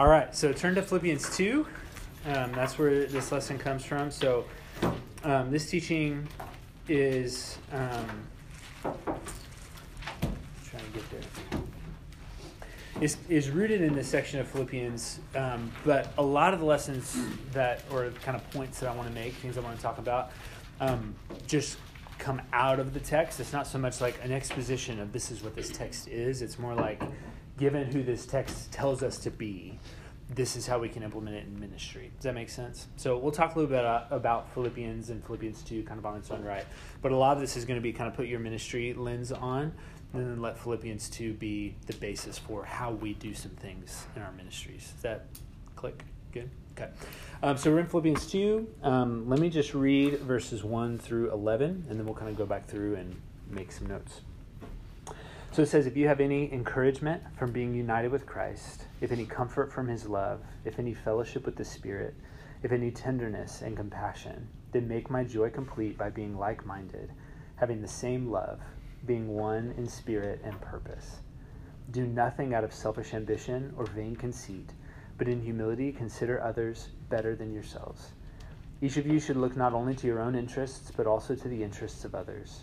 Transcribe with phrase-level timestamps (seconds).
[0.00, 1.66] All right, so turn to Philippians 2.
[2.28, 4.10] Um, that's where this lesson comes from.
[4.10, 4.46] So,
[5.24, 6.26] um, this teaching
[6.88, 7.58] is.
[7.70, 8.06] Um,
[8.82, 8.94] trying
[10.86, 11.20] to get there.
[13.02, 17.14] Is, is rooted in this section of Philippians, um, but a lot of the lessons
[17.52, 19.98] that, or kind of points that I want to make, things I want to talk
[19.98, 20.30] about,
[20.80, 21.14] um,
[21.46, 21.76] just
[22.18, 23.38] come out of the text.
[23.38, 26.40] It's not so much like an exposition of this is what this text is.
[26.40, 27.02] It's more like,
[27.60, 29.78] given who this text tells us to be,
[30.34, 32.10] this is how we can implement it in ministry.
[32.16, 32.86] Does that make sense?
[32.96, 36.16] So we'll talk a little bit uh, about Philippians and Philippians 2 kind of on
[36.16, 36.64] its own right.
[37.02, 39.30] But a lot of this is going to be kind of put your ministry lens
[39.30, 39.72] on
[40.14, 44.22] and then let Philippians 2 be the basis for how we do some things in
[44.22, 44.92] our ministries.
[44.94, 45.26] Does that
[45.76, 46.02] click?
[46.32, 46.48] Good?
[46.72, 46.90] Okay.
[47.42, 48.68] Um, so we're in Philippians 2.
[48.82, 52.46] Um, let me just read verses 1 through 11, and then we'll kind of go
[52.46, 53.20] back through and
[53.50, 54.22] make some notes.
[55.52, 59.26] So it says, If you have any encouragement from being united with Christ, if any
[59.26, 62.14] comfort from his love, if any fellowship with the Spirit,
[62.62, 67.10] if any tenderness and compassion, then make my joy complete by being like minded,
[67.56, 68.60] having the same love
[69.06, 71.16] being one in spirit and purpose.
[71.90, 74.70] Do nothing out of selfish ambition or vain conceit,
[75.18, 78.12] but in humility consider others better than yourselves.
[78.82, 81.62] Each of you should look not only to your own interests, but also to the
[81.62, 82.62] interests of others.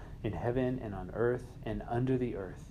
[0.23, 2.63] in heaven and on earth and under the earth,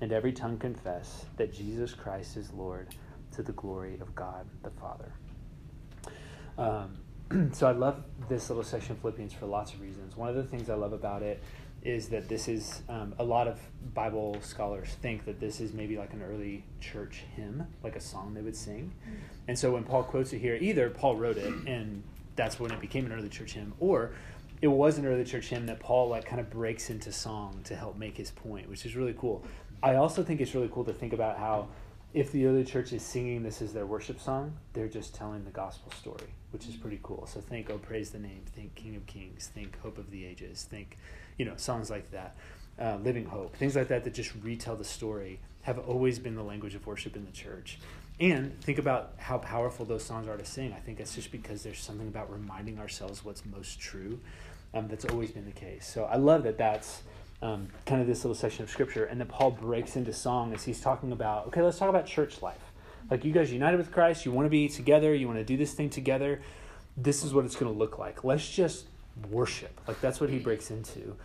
[0.00, 2.94] and every tongue confess that Jesus Christ is Lord
[3.32, 5.12] to the glory of God the Father.
[6.58, 10.16] Um, so I love this little section of Philippians for lots of reasons.
[10.16, 11.42] One of the things I love about it
[11.82, 13.58] is that this is um, a lot of
[13.92, 18.34] Bible scholars think that this is maybe like an early church hymn, like a song
[18.34, 18.92] they would sing.
[19.48, 22.04] And so when Paul quotes it here, either Paul wrote it and
[22.36, 24.12] that's when it became an early church hymn, or
[24.62, 27.74] it was an early church hymn that Paul like kind of breaks into song to
[27.74, 29.44] help make his point, which is really cool.
[29.82, 31.68] I also think it's really cool to think about how
[32.14, 35.50] if the early church is singing this as their worship song, they're just telling the
[35.50, 37.26] gospel story, which is pretty cool.
[37.26, 40.66] So think, oh, praise the name, think King of Kings, think Hope of the Ages,
[40.70, 40.96] think
[41.38, 42.36] you know, songs like that,
[42.80, 46.42] uh, Living Hope, things like that that just retell the story have always been the
[46.42, 47.78] language of worship in the church.
[48.20, 50.72] And think about how powerful those songs are to sing.
[50.72, 54.20] I think that's just because there's something about reminding ourselves what's most true
[54.74, 55.86] um, that's always been the case.
[55.86, 57.02] So I love that that's
[57.42, 59.04] um, kind of this little section of scripture.
[59.04, 62.40] And then Paul breaks into song as he's talking about, okay, let's talk about church
[62.40, 62.72] life.
[63.10, 65.56] Like you guys united with Christ, you want to be together, you want to do
[65.56, 66.40] this thing together.
[66.96, 68.24] This is what it's going to look like.
[68.24, 68.86] Let's just
[69.30, 69.80] worship.
[69.86, 71.16] Like that's what he breaks into.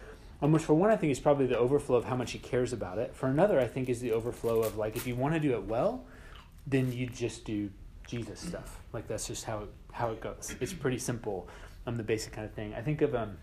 [0.42, 2.74] Um, which for one I think is probably the overflow of how much he cares
[2.74, 3.16] about it.
[3.16, 5.64] For another I think is the overflow of like if you want to do it
[5.64, 6.04] well,
[6.66, 7.70] then you just do
[8.08, 8.80] Jesus stuff.
[8.94, 10.56] Like that's just how it, how it goes.
[10.60, 11.48] It's pretty simple.
[11.88, 12.74] Um, the basic kind of thing.
[12.76, 13.38] I think of um,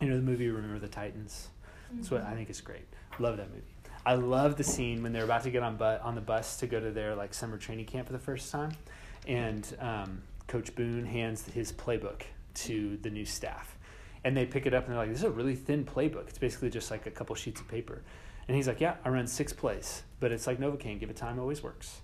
[0.00, 1.48] you know the movie Remember the Titans.
[1.92, 2.86] That's what I think is great.
[3.18, 3.64] Love that movie.
[4.06, 6.66] I love the scene when they're about to get on but on the bus to
[6.66, 8.70] go to their like summer training camp for the first time,
[9.26, 12.22] and um, Coach Boone hands his playbook
[12.54, 13.76] to the new staff,
[14.24, 16.28] and they pick it up and they're like, "This is a really thin playbook.
[16.28, 18.02] It's basically just like a couple sheets of paper."
[18.46, 21.00] And he's like, "Yeah, I run six plays, but it's like Novocaine.
[21.00, 22.00] Give it time, always works."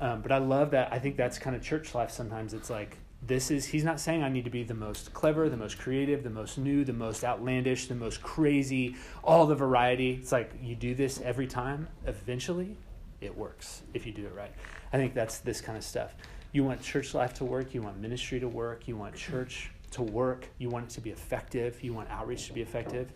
[0.00, 0.92] Um, but I love that.
[0.92, 2.10] I think that's kind of church life.
[2.10, 3.66] Sometimes it's like this is.
[3.66, 6.58] He's not saying I need to be the most clever, the most creative, the most
[6.58, 10.18] new, the most outlandish, the most crazy, all the variety.
[10.20, 11.88] It's like you do this every time.
[12.06, 12.76] Eventually,
[13.20, 14.52] it works if you do it right.
[14.92, 16.14] I think that's this kind of stuff.
[16.52, 17.74] You want church life to work.
[17.74, 18.86] You want ministry to work.
[18.88, 22.52] You want church to work, you want it to be effective, you want outreach to
[22.52, 23.12] be effective,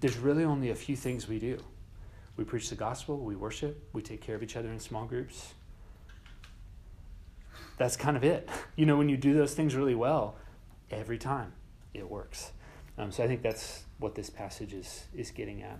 [0.00, 1.58] there's really only a few things we do.
[2.36, 5.54] We preach the gospel, we worship, we take care of each other in small groups.
[7.78, 8.48] That's kind of it.
[8.74, 10.36] You know, when you do those things really well,
[10.90, 11.52] every time
[11.92, 12.52] it works.
[12.96, 15.78] Um, so I think that's what this passage is is getting at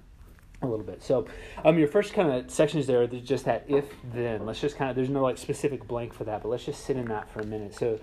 [0.62, 1.02] a little bit.
[1.02, 1.26] So,
[1.64, 4.46] um, your first kind of sections there, there's just that if then.
[4.46, 6.96] Let's just kind of there's no like specific blank for that, but let's just sit
[6.96, 7.75] in that for a minute.
[7.75, 7.99] So,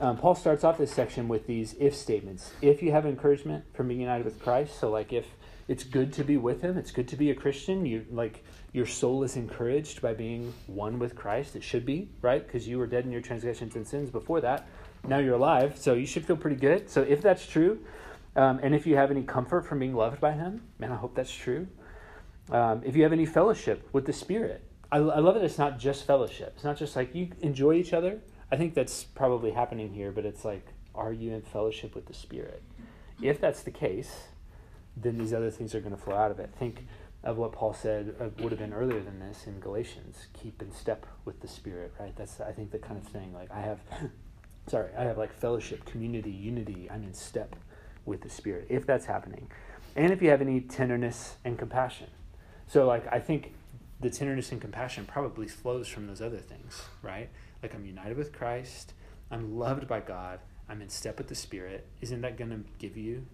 [0.00, 2.52] um, Paul starts off this section with these if statements.
[2.60, 5.26] If you have encouragement from being united with Christ, so like if
[5.68, 8.86] it's good to be with him, it's good to be a Christian, you like your
[8.86, 11.56] soul is encouraged by being one with Christ.
[11.56, 12.44] It should be, right?
[12.44, 14.66] Because you were dead in your transgressions and sins before that.
[15.06, 16.88] Now you're alive, so you should feel pretty good.
[16.88, 17.80] So if that's true,
[18.34, 21.14] um, and if you have any comfort from being loved by him, man, I hope
[21.14, 21.66] that's true.
[22.50, 25.78] Um, if you have any fellowship with the Spirit, I, I love that it's not
[25.78, 26.52] just fellowship.
[26.54, 28.20] It's not just like you enjoy each other,
[28.52, 32.12] I think that's probably happening here, but it's like, are you in fellowship with the
[32.12, 32.62] Spirit?
[33.22, 34.24] If that's the case,
[34.96, 36.50] then these other things are going to flow out of it.
[36.58, 36.86] Think
[37.24, 40.26] of what Paul said uh, would have been earlier than this in Galatians.
[40.32, 42.14] Keep in step with the Spirit, right?
[42.16, 43.32] That's I think the kind of thing.
[43.32, 43.80] Like I have,
[44.66, 46.88] sorry, I have like fellowship, community, unity.
[46.90, 47.56] I'm in step
[48.04, 48.66] with the Spirit.
[48.68, 49.50] If that's happening,
[49.94, 52.08] and if you have any tenderness and compassion,
[52.66, 53.54] so like I think
[54.00, 57.30] the tenderness and compassion probably flows from those other things, right?
[57.62, 58.94] Like I'm united with Christ,
[59.30, 61.86] I'm loved by God, I'm in step with the Spirit.
[62.00, 63.26] Isn't that going to give you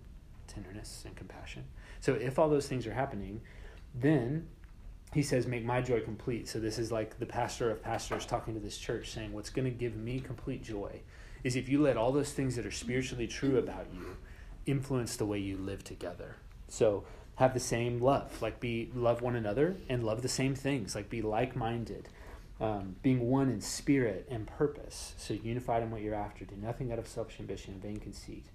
[0.63, 1.65] tenderness and compassion?
[2.01, 3.41] So if all those things are happening,
[3.95, 4.49] then
[5.13, 6.49] he says, Make my joy complete.
[6.49, 9.65] So this is like the pastor of pastors talking to this church saying, What's going
[9.65, 11.01] to give me complete joy
[11.45, 14.17] is if you let all those things that are spiritually true about you
[14.67, 16.37] influence the way you live together.
[16.69, 17.05] So
[17.37, 21.09] have the same love, like be love one another and love the same things, like
[21.09, 22.09] be like minded.
[22.61, 26.45] Um, being one in spirit and purpose, so unified in what you're after.
[26.45, 28.47] Do nothing out of selfish ambition, vain conceit,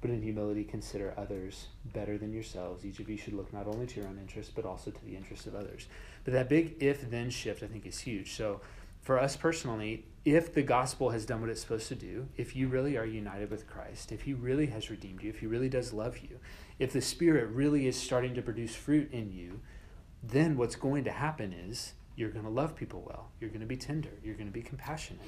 [0.00, 2.84] but in humility consider others better than yourselves.
[2.84, 5.16] Each of you should look not only to your own interests, but also to the
[5.16, 5.88] interests of others.
[6.24, 8.34] But that big if then shift, I think, is huge.
[8.34, 8.60] So
[9.00, 12.68] for us personally, if the gospel has done what it's supposed to do, if you
[12.68, 15.92] really are united with Christ, if he really has redeemed you, if he really does
[15.92, 16.38] love you,
[16.78, 19.60] if the Spirit really is starting to produce fruit in you,
[20.22, 23.30] then what's going to happen is you're going to love people well.
[23.40, 24.10] You're going to be tender.
[24.22, 25.22] You're going to be compassionate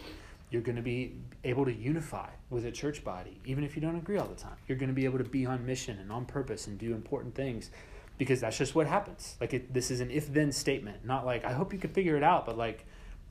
[0.50, 1.14] you're going to be
[1.44, 4.56] able to unify with a church body, even if you don't agree all the time.
[4.66, 7.34] You're going to be able to be on mission and on purpose and do important
[7.34, 7.70] things
[8.18, 9.36] because that's just what happens.
[9.40, 12.16] Like, it, this is an if then statement, not like, I hope you can figure
[12.16, 12.84] it out, but like,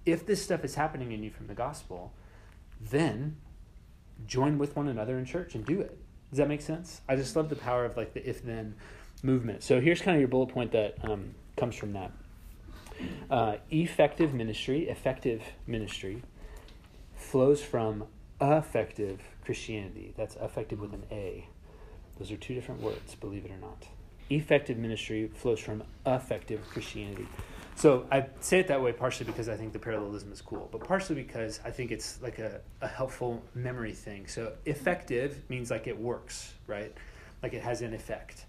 [0.05, 2.13] if this stuff is happening in you from the gospel,
[2.79, 3.35] then
[4.25, 5.97] join with one another in church and do it.
[6.29, 7.01] Does that make sense?
[7.07, 8.75] I just love the power of like the if then
[9.23, 9.63] movement.
[9.63, 12.11] So here's kind of your bullet point that um, comes from that.
[13.29, 16.21] Uh, effective ministry, effective ministry
[17.29, 18.05] flows from
[18.41, 20.13] affective Christianity.
[20.17, 21.47] That's affective with an A.
[22.17, 23.85] Those are two different words, believe it or not.
[24.31, 27.27] Effective ministry flows from affective Christianity.
[27.75, 30.83] So I say it that way partially because I think the parallelism is cool, but
[30.83, 34.25] partially because I think it's like a, a helpful memory thing.
[34.25, 36.93] So effective means like it works, right?
[37.43, 38.47] Like it has an effect.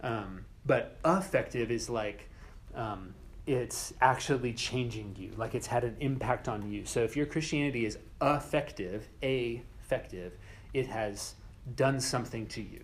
[0.00, 2.28] Um, but affective is like
[2.74, 3.14] um,
[3.46, 6.84] it's actually changing you, like it's had an impact on you.
[6.84, 10.32] So if your Christianity is effective, effective,
[10.74, 11.34] it has
[11.76, 12.80] done something to you.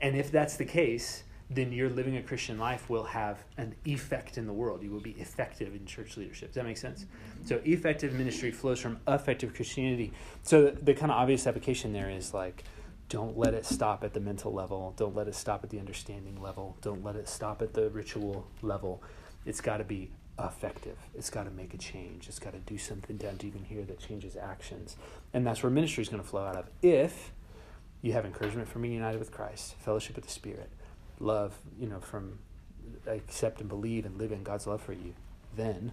[0.00, 4.38] And if that's the case, then your living a Christian life will have an effect
[4.38, 4.82] in the world.
[4.82, 6.48] You will be effective in church leadership.
[6.48, 7.04] Does that make sense?
[7.44, 10.12] So effective ministry flows from effective Christianity.
[10.42, 12.64] So the, the kind of obvious application there is like,
[13.10, 14.94] don't let it stop at the mental level.
[14.96, 16.76] Don't let it stop at the understanding level.
[16.80, 19.02] Don't let it stop at the ritual level
[19.46, 20.96] it's got to be effective.
[21.14, 22.28] It's got to make a change.
[22.28, 24.96] It's got to do something down deep in here that changes actions.
[25.32, 26.68] And that's where ministry is going to flow out of.
[26.82, 27.32] If
[28.02, 30.70] you have encouragement from being united with Christ, fellowship with the Spirit,
[31.20, 32.38] love, you know, from
[33.06, 35.14] accept and believe and live in God's love for you,
[35.56, 35.92] then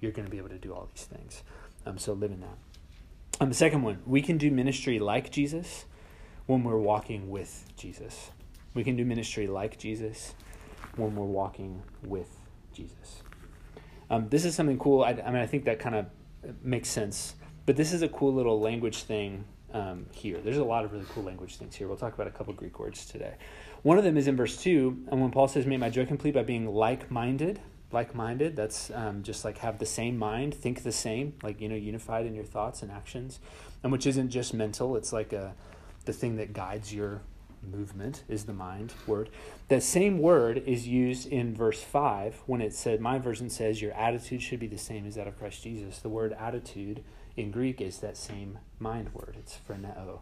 [0.00, 1.42] you're going to be able to do all these things.
[1.86, 2.58] Um, so live in that.
[3.40, 5.84] Um, the second one, we can do ministry like Jesus
[6.46, 8.30] when we're walking with Jesus.
[8.74, 10.34] We can do ministry like Jesus
[10.96, 12.43] when we're walking with
[12.74, 13.22] Jesus.
[14.10, 15.02] Um, this is something cool.
[15.02, 16.06] I, I, mean, I think that kind of
[16.62, 17.34] makes sense.
[17.66, 20.38] But this is a cool little language thing um, here.
[20.38, 21.88] There's a lot of really cool language things here.
[21.88, 23.34] We'll talk about a couple Greek words today.
[23.82, 26.34] One of them is in verse 2, and when Paul says, Make my joy complete
[26.34, 27.60] by being like minded.
[27.92, 31.68] Like minded, that's um, just like have the same mind, think the same, like, you
[31.68, 33.38] know, unified in your thoughts and actions,
[33.84, 35.54] and which isn't just mental, it's like a,
[36.04, 37.20] the thing that guides your
[37.64, 39.30] movement is the mind word.
[39.68, 43.92] That same word is used in verse 5 when it said, my version says, your
[43.92, 45.98] attitude should be the same as that of Christ Jesus.
[45.98, 47.02] The word attitude
[47.36, 49.36] in Greek is that same mind word.
[49.38, 50.20] It's phroneo.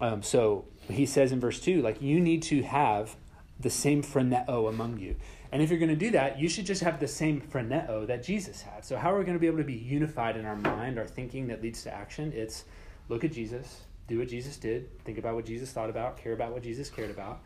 [0.00, 3.16] Um, so he says in verse 2, like, you need to have
[3.58, 5.16] the same phroneo among you.
[5.52, 8.22] And if you're going to do that, you should just have the same phroneo that
[8.22, 8.84] Jesus had.
[8.84, 11.06] So, how are we going to be able to be unified in our mind, our
[11.06, 12.32] thinking that leads to action?
[12.34, 12.64] It's
[13.08, 16.52] look at Jesus, do what Jesus did, think about what Jesus thought about, care about
[16.52, 17.40] what Jesus cared about,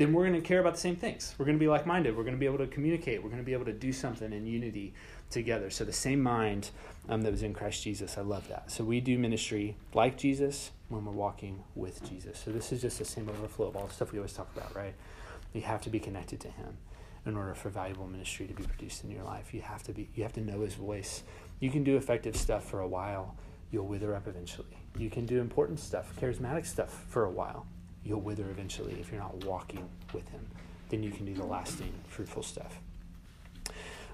[0.00, 1.34] then we're going to care about the same things.
[1.36, 2.16] We're going to be like minded.
[2.16, 3.22] We're going to be able to communicate.
[3.22, 4.94] We're going to be able to do something in unity
[5.28, 5.68] together.
[5.68, 6.70] So, the same mind
[7.10, 8.70] um, that was in Christ Jesus, I love that.
[8.70, 12.40] So, we do ministry like Jesus when we're walking with Jesus.
[12.42, 14.74] So, this is just the same overflow of all the stuff we always talk about,
[14.74, 14.94] right?
[15.52, 16.78] You have to be connected to Him
[17.26, 19.52] in order for valuable ministry to be produced in your life.
[19.52, 20.08] You have to be.
[20.14, 21.24] You have to know His voice.
[21.58, 23.36] You can do effective stuff for a while.
[23.70, 27.66] You'll wither up eventually you can do important stuff, charismatic stuff for a while.
[28.04, 30.46] You'll wither eventually if you're not walking with Him.
[30.88, 32.80] Then you can do the lasting, fruitful stuff.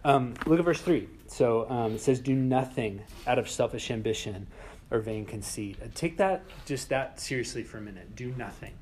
[0.05, 1.09] Um, look at verse 3.
[1.27, 4.47] So um, it says, Do nothing out of selfish ambition
[4.91, 5.79] or vain conceit.
[5.83, 8.15] Uh, take that, just that seriously for a minute.
[8.15, 8.75] Do nothing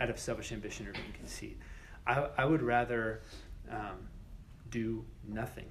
[0.00, 1.58] out of selfish ambition or vain conceit.
[2.06, 3.22] I, I would rather
[3.70, 4.08] um,
[4.70, 5.66] do nothing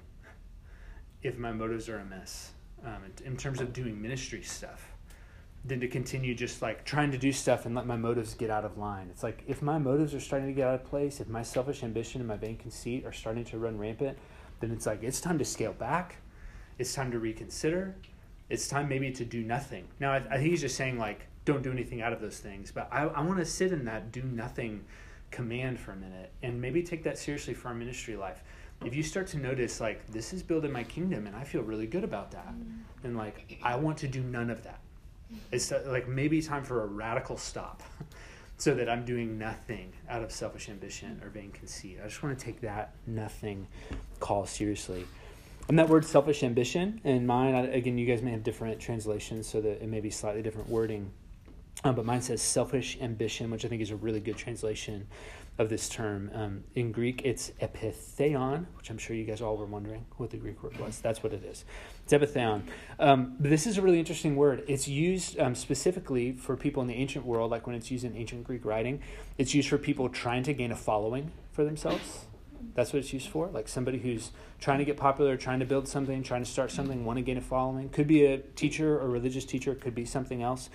[1.22, 2.52] if my motives are a mess
[2.84, 4.92] um, in, terms of doing ministry stuff
[5.64, 8.64] than to continue just like trying to do stuff and let my motives get out
[8.64, 9.08] of line.
[9.10, 11.82] It's like if my motives are starting to get out of place, if my selfish
[11.82, 14.16] ambition and my vain conceit are starting to run rampant,
[14.60, 16.16] then it's like it's time to scale back.
[16.78, 17.96] It's time to reconsider.
[18.48, 19.88] It's time maybe to do nothing.
[20.00, 22.70] Now, I, I think he's just saying like don't do anything out of those things,
[22.70, 24.84] but I, I want to sit in that do nothing
[25.30, 28.42] command for a minute and maybe take that seriously for our ministry life
[28.84, 31.86] if you start to notice like this is building my kingdom and i feel really
[31.86, 33.06] good about that mm-hmm.
[33.06, 34.80] and like i want to do none of that.
[35.52, 37.82] It's like maybe time for a radical stop
[38.56, 41.98] so that i'm doing nothing out of selfish ambition or vain conceit.
[42.02, 43.66] I just want to take that nothing
[44.20, 45.06] call seriously.
[45.68, 49.60] And that word selfish ambition in mine again you guys may have different translations so
[49.60, 51.10] that it may be slightly different wording
[51.84, 55.06] um, but mine says selfish ambition, which I think is a really good translation
[55.58, 56.30] of this term.
[56.32, 60.36] Um, in Greek, it's epithéon, which I'm sure you guys all were wondering what the
[60.36, 61.00] Greek word was.
[61.00, 61.64] That's what it is.
[62.04, 62.62] It's epitheion.
[63.00, 64.64] Um, this is a really interesting word.
[64.68, 68.16] It's used um, specifically for people in the ancient world, like when it's used in
[68.16, 69.00] ancient Greek writing.
[69.36, 72.26] It's used for people trying to gain a following for themselves.
[72.74, 73.48] That's what it's used for.
[73.48, 77.04] Like somebody who's trying to get popular, trying to build something, trying to start something,
[77.04, 77.88] want to gain a following.
[77.88, 80.70] Could be a teacher or religious teacher, could be something else.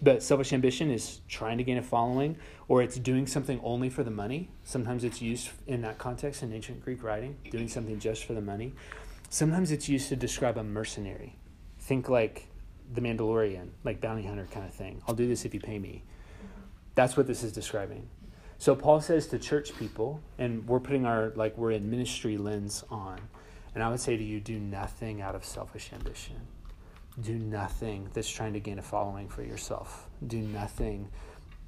[0.00, 2.36] But selfish ambition is trying to gain a following,
[2.68, 4.50] or it's doing something only for the money.
[4.62, 8.40] Sometimes it's used in that context in ancient Greek writing, doing something just for the
[8.40, 8.74] money.
[9.28, 11.36] Sometimes it's used to describe a mercenary.
[11.80, 12.46] Think like
[12.92, 15.02] the Mandalorian, like bounty hunter kind of thing.
[15.08, 16.04] I'll do this if you pay me.
[16.94, 18.08] That's what this is describing.
[18.58, 22.84] So Paul says to church people, and we're putting our like we're in ministry lens
[22.90, 23.20] on,
[23.74, 26.36] and I would say to you, do nothing out of selfish ambition
[27.20, 30.08] do nothing that's trying to gain a following for yourself.
[30.26, 31.08] Do nothing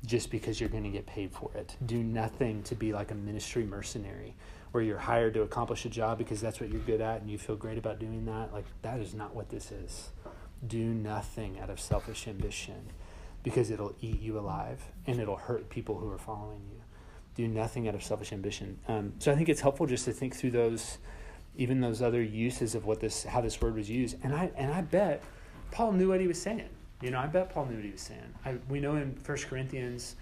[0.06, 1.76] just because you're going to get paid for it.
[1.84, 4.34] Do nothing to be like a ministry mercenary
[4.72, 7.36] where you're hired to accomplish a job because that's what you're good at and you
[7.36, 8.52] feel great about doing that.
[8.52, 10.10] Like, that is not what this is.
[10.66, 12.92] Do nothing out of selfish ambition
[13.42, 16.80] because it'll eat you alive and it'll hurt people who are following you.
[17.34, 18.78] Do nothing out of selfish ambition.
[18.86, 20.98] Um, so I think it's helpful just to think through those,
[21.56, 24.16] even those other uses of what this, how this word was used.
[24.22, 25.22] And I, and I bet
[25.70, 26.68] Paul knew what he was saying.
[27.02, 28.34] You know, I bet Paul knew what he was saying.
[28.44, 30.16] I, we know in First Corinthians,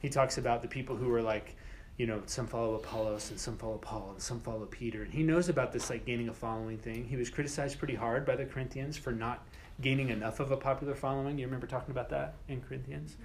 [0.00, 1.56] he talks about the people who were like,
[1.98, 5.02] you know, some follow Apollos and some follow Paul and some follow Peter.
[5.02, 7.04] And he knows about this like gaining a following thing.
[7.04, 9.44] He was criticized pretty hard by the Corinthians for not
[9.80, 11.38] gaining enough of a popular following.
[11.38, 13.16] You remember talking about that in Corinthians?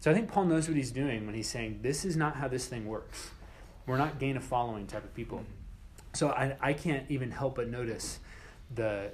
[0.00, 2.48] So I think Paul knows what he's doing when he's saying, this is not how
[2.48, 3.30] this thing works.
[3.86, 5.44] We're not gain a following type of people.
[6.14, 8.20] So I, I can't even help but notice
[8.74, 9.10] the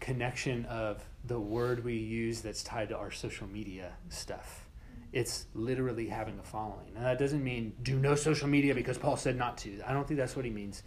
[0.00, 4.68] connection of the word we use that's tied to our social media stuff.
[5.12, 6.92] It's literally having a following.
[6.96, 9.80] And that doesn't mean do no social media because Paul said not to.
[9.86, 10.82] I don't think that's what he means.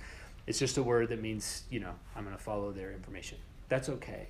[0.45, 3.37] It's just a word that means, you know, I'm going to follow their information.
[3.69, 4.29] That's okay.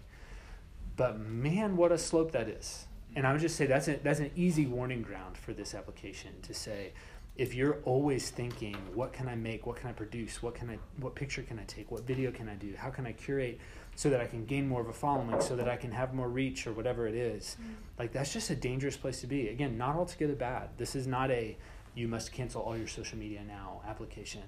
[0.95, 2.85] But man, what a slope that is.
[3.15, 6.31] And I would just say that's, a, that's an easy warning ground for this application
[6.43, 6.93] to say,
[7.35, 9.67] if you're always thinking, what can I make?
[9.67, 10.41] What can I produce?
[10.41, 11.91] What can I, what picture can I take?
[11.91, 12.73] What video can I do?
[12.75, 13.59] How can I curate
[13.98, 16.30] so that I can gain more of a following, so that I can have more
[16.30, 17.58] reach or whatever it is.
[17.60, 17.74] Mm.
[17.98, 19.50] Like that's just a dangerous place to be.
[19.50, 20.70] Again, not altogether bad.
[20.77, 21.58] This is not a
[21.96, 24.44] you must cancel all your social media now application.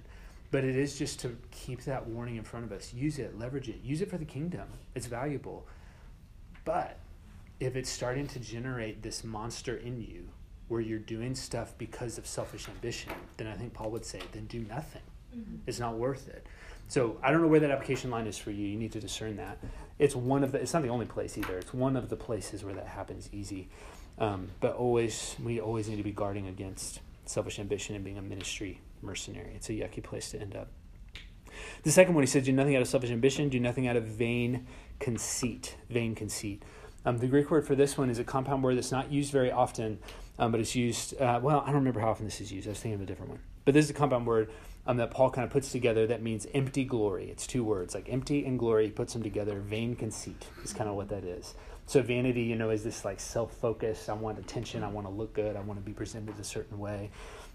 [0.51, 2.93] But it is just to keep that warning in front of us.
[2.93, 4.67] Use it, leverage it, use it for the kingdom.
[4.93, 5.65] It's valuable.
[6.63, 6.99] But
[7.59, 10.29] if it's starting to generate this monster in you
[10.67, 14.45] where you're doing stuff because of selfish ambition, then I think Paul would say, then
[14.45, 15.01] do nothing.
[15.35, 15.55] Mm-hmm.
[15.65, 16.45] It's not worth it.
[16.89, 18.67] So I don't know where that application line is for you.
[18.67, 19.59] You need to discern that.
[19.99, 20.59] It's one of the.
[20.59, 21.57] It's not the only place either.
[21.57, 23.69] It's one of the places where that happens easy.
[24.17, 28.21] Um, but always, we always need to be guarding against selfish ambition and being a
[28.21, 29.53] ministry mercenary.
[29.55, 30.67] It's a yucky place to end up.
[31.83, 34.05] The second one, he said, do nothing out of selfish ambition, do nothing out of
[34.05, 34.67] vain
[34.99, 35.77] conceit.
[35.89, 36.63] Vain conceit.
[37.05, 39.51] Um, the Greek word for this one is a compound word that's not used very
[39.51, 39.99] often,
[40.37, 42.67] um, but it's used, uh, well, I don't remember how often this is used.
[42.67, 43.39] I was thinking of a different one.
[43.63, 44.51] But this is a compound word
[44.89, 47.29] um, that Paul kind of puts together that means empty glory.
[47.29, 48.85] It's two words, like empty and glory.
[48.85, 49.59] He puts them together.
[49.59, 51.53] Vain conceit is kind of what that is.
[51.85, 54.09] So vanity, you know, is this like self-focus.
[54.09, 54.83] I want attention.
[54.83, 55.55] I want to look good.
[55.55, 57.11] I want to be presented a certain way.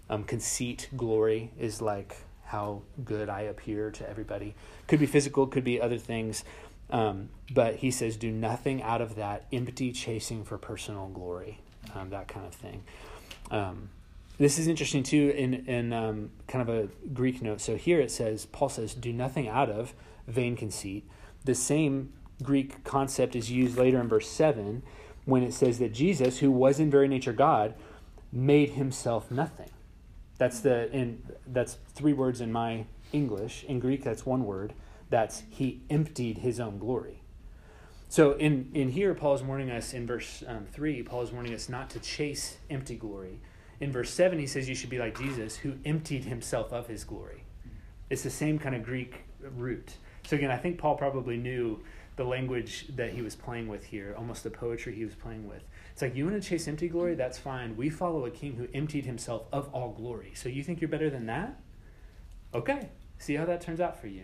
[0.09, 2.15] Um, conceit, glory is like
[2.45, 4.55] how good I appear to everybody.
[4.87, 5.45] Could be physical.
[5.45, 6.45] Could be other things.
[6.89, 11.59] Um, but he says, do nothing out of that empty chasing for personal glory,
[11.95, 12.83] um, that kind of thing.
[14.37, 17.61] This is interesting too in in um, kind of a Greek note.
[17.61, 19.93] So here it says Paul says, "Do nothing out of
[20.27, 21.07] vain conceit."
[21.45, 22.13] The same
[22.43, 24.83] Greek concept is used later in verse seven,
[25.25, 27.75] when it says that Jesus, who was in very nature God,
[28.31, 29.69] made himself nothing.
[30.37, 33.63] That's the in that's three words in my English.
[33.63, 34.73] In Greek, that's one word.
[35.09, 37.21] That's he emptied his own glory.
[38.09, 41.01] So in in here, Paul is warning us in verse um, three.
[41.03, 43.39] Paul is warning us not to chase empty glory.
[43.79, 47.03] In verse seven, he says you should be like Jesus, who emptied himself of his
[47.03, 47.43] glory.
[48.09, 49.95] It's the same kind of Greek root.
[50.27, 51.81] So again, I think Paul probably knew
[52.15, 55.63] the language that he was playing with here, almost the poetry he was playing with.
[55.91, 57.15] It's like, you want to chase empty glory?
[57.15, 57.75] That's fine.
[57.75, 60.31] We follow a king who emptied himself of all glory.
[60.35, 61.59] So you think you're better than that?
[62.53, 62.89] Okay.
[63.17, 64.23] See how that turns out for you.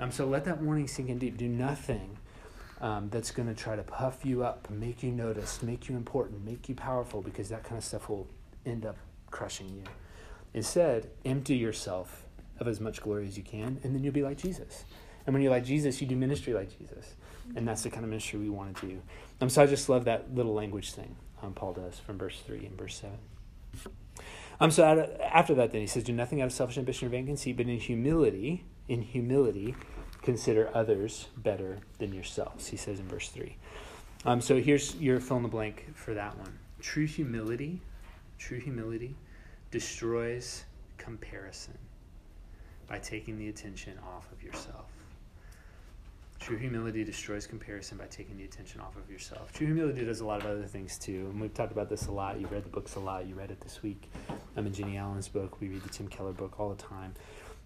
[0.00, 1.36] Um, so let that warning sink in deep.
[1.36, 2.18] Do nothing
[2.80, 6.44] um, that's going to try to puff you up, make you noticed, make you important,
[6.44, 8.28] make you powerful, because that kind of stuff will
[8.66, 8.96] end up
[9.30, 9.82] crushing you.
[10.54, 12.24] Instead, empty yourself
[12.58, 14.84] of as much glory as you can, and then you'll be like Jesus.
[15.26, 17.14] And when you're like Jesus, you do ministry like Jesus.
[17.54, 19.02] And that's the kind of ministry we want to do.
[19.40, 22.66] Um, so I just love that little language thing um, Paul does from verse 3
[22.66, 23.18] and verse 7.
[24.60, 27.10] Um, so of, after that, then he says, Do nothing out of selfish ambition or
[27.10, 29.76] vain conceit, but in humility, in humility,
[30.22, 33.56] consider others better than yourselves, he says in verse 3.
[34.24, 36.58] Um, so here's your fill in the blank for that one.
[36.80, 37.80] True humility,
[38.38, 39.14] true humility
[39.70, 40.64] destroys
[40.96, 41.76] comparison
[42.88, 44.86] by taking the attention off of yourself.
[46.40, 49.52] True humility destroys comparison by taking the attention off of yourself.
[49.52, 51.26] True humility does a lot of other things too.
[51.30, 52.40] And we've talked about this a lot.
[52.40, 53.26] You read the books a lot.
[53.26, 54.08] You read it this week.
[54.56, 55.60] I'm in Jennie Allen's book.
[55.60, 57.14] We read the Tim Keller book all the time.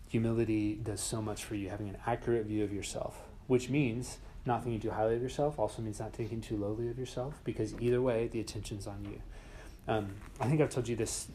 [0.08, 4.62] Humility does so much for you, having an accurate view of yourself, which means not
[4.64, 8.02] thinking too highly of yourself, also means not thinking too lowly of yourself, because either
[8.02, 9.22] way, the attention's on you.
[9.88, 10.08] Um,
[10.40, 11.28] I think I've told you this.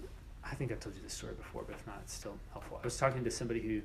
[0.44, 2.80] I think I've told you this story before, but if not, it's still helpful.
[2.82, 3.82] I was talking to somebody who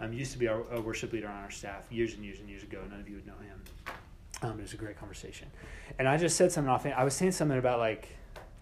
[0.00, 2.48] um, used to be our, a worship leader on our staff years and years and
[2.48, 2.80] years ago.
[2.90, 3.62] None of you would know him.
[4.42, 5.48] Um, it was a great conversation.
[5.98, 6.84] And I just said something off.
[6.84, 8.08] I was saying something about like,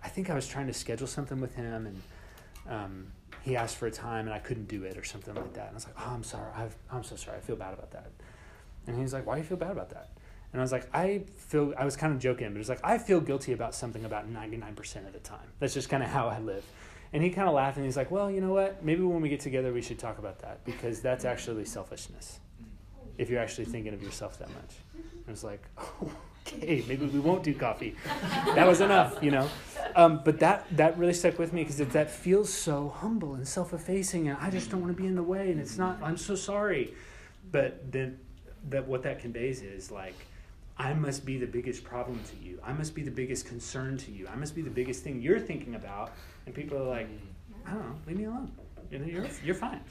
[0.04, 2.02] I think I was trying to schedule something with him, and
[2.68, 3.06] um,
[3.42, 5.68] he asked for a time, and I couldn't do it or something like that.
[5.68, 6.50] And I was like, oh, I'm sorry.
[6.54, 7.38] i am so sorry.
[7.38, 8.10] I feel bad about that.
[8.86, 10.08] And he's like, why do you feel bad about that?
[10.52, 12.80] And I was like, I feel, I was kind of joking, but it was like,
[12.82, 15.46] I feel guilty about something about 99% of the time.
[15.60, 16.64] That's just kind of how I live.
[17.12, 18.84] And he kind of laughed and he's like, Well, you know what?
[18.84, 22.38] Maybe when we get together, we should talk about that because that's actually selfishness
[23.18, 24.76] if you're actually thinking of yourself that much.
[24.94, 25.64] And I was like,
[26.46, 27.94] Okay, maybe we won't do coffee.
[28.54, 29.48] That was enough, you know.
[29.94, 34.28] Um, but that that really stuck with me because that feels so humble and self-effacing,
[34.28, 35.50] and I just don't want to be in the way.
[35.50, 35.98] And it's not.
[36.02, 36.94] I'm so sorry,
[37.52, 38.18] but then
[38.68, 40.14] that what that conveys is like
[40.80, 42.58] I must be the biggest problem to you.
[42.64, 44.26] I must be the biggest concern to you.
[44.32, 46.12] I must be the biggest thing you're thinking about.
[46.46, 47.06] And people are like,
[47.66, 48.50] I don't know, leave me alone.
[48.90, 49.82] You know, you're, you're fine.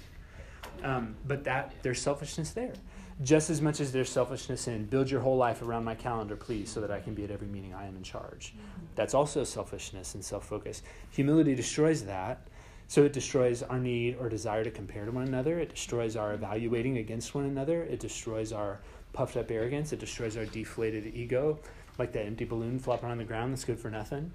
[0.83, 2.73] Um, but that there's selfishness there.
[3.21, 6.71] Just as much as there's selfishness in build your whole life around my calendar, please,
[6.71, 8.55] so that I can be at every meeting I am in charge.
[8.95, 10.81] That's also selfishness and self focus.
[11.11, 12.47] Humility destroys that.
[12.87, 15.59] So it destroys our need or desire to compare to one another.
[15.59, 17.83] It destroys our evaluating against one another.
[17.83, 18.79] It destroys our
[19.13, 19.91] puffed up arrogance.
[19.93, 21.59] It destroys our deflated ego,
[21.97, 24.31] like that empty balloon flopping on the ground that's good for nothing.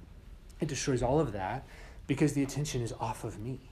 [0.61, 1.67] It destroys all of that
[2.07, 3.71] because the attention is off of me.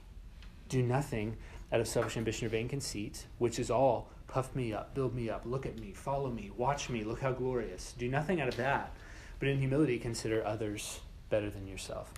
[0.69, 1.37] Do nothing
[1.71, 5.29] out of selfish ambition or vain conceit, which is all puff me up, build me
[5.29, 7.93] up, look at me, follow me, watch me, look how glorious.
[7.97, 8.91] Do nothing out of that.
[9.39, 12.11] But in humility, consider others better than yourself.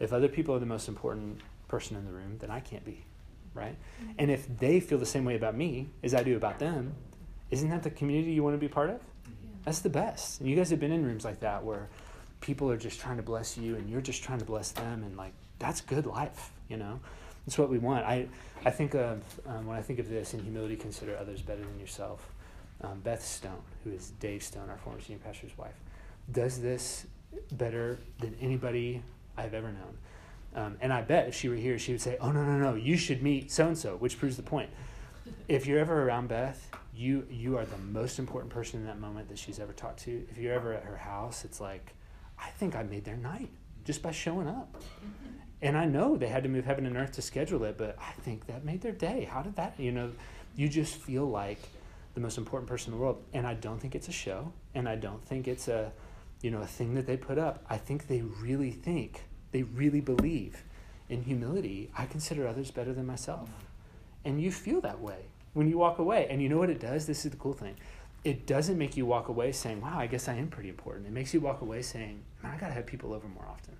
[0.00, 3.04] If other people are the most important person in the room, then I can't be,
[3.54, 3.76] right?
[4.02, 4.12] Mm-hmm.
[4.18, 6.94] And if they feel the same way about me as I do about them,
[7.50, 9.00] isn't that the community you want to be part of?
[9.64, 10.40] That's the best.
[10.40, 11.88] And you guys have been in rooms like that where
[12.40, 15.16] people are just trying to bless you and you're just trying to bless them and
[15.16, 17.00] like that's good life, you know?
[17.46, 18.04] That's what we want.
[18.06, 18.28] I,
[18.64, 21.78] I think of, um, when I think of this in humility, consider others better than
[21.78, 22.28] yourself.
[22.82, 25.74] Um, Beth Stone, who is Dave Stone, our former senior pastor's wife,
[26.32, 27.06] does this
[27.52, 29.02] better than anybody
[29.36, 29.98] I've ever known.
[30.54, 32.74] Um, and I bet if she were here, she would say, Oh, no, no, no,
[32.74, 34.70] you should meet so and so, which proves the point.
[35.48, 39.28] If you're ever around Beth, you you are the most important person in that moment
[39.30, 40.26] that she's ever talked to.
[40.30, 41.94] If you're ever at her house, it's like,
[42.38, 43.48] I think I made their night
[43.84, 44.76] just by showing up.
[44.76, 45.36] Mm-hmm.
[45.62, 48.12] And I know they had to move heaven and earth to schedule it, but I
[48.20, 49.24] think that made their day.
[49.30, 50.12] How did that, you know,
[50.56, 51.58] you just feel like
[52.14, 53.22] the most important person in the world.
[53.32, 55.92] And I don't think it's a show, and I don't think it's a,
[56.42, 57.64] you know, a thing that they put up.
[57.68, 60.64] I think they really think, they really believe
[61.08, 61.90] in humility.
[61.96, 63.48] I consider others better than myself.
[64.24, 66.26] And you feel that way when you walk away.
[66.30, 67.06] And you know what it does?
[67.06, 67.76] This is the cool thing.
[68.22, 71.06] It doesn't make you walk away saying, wow, I guess I am pretty important.
[71.06, 73.74] It makes you walk away saying, man, I got to have people over more often.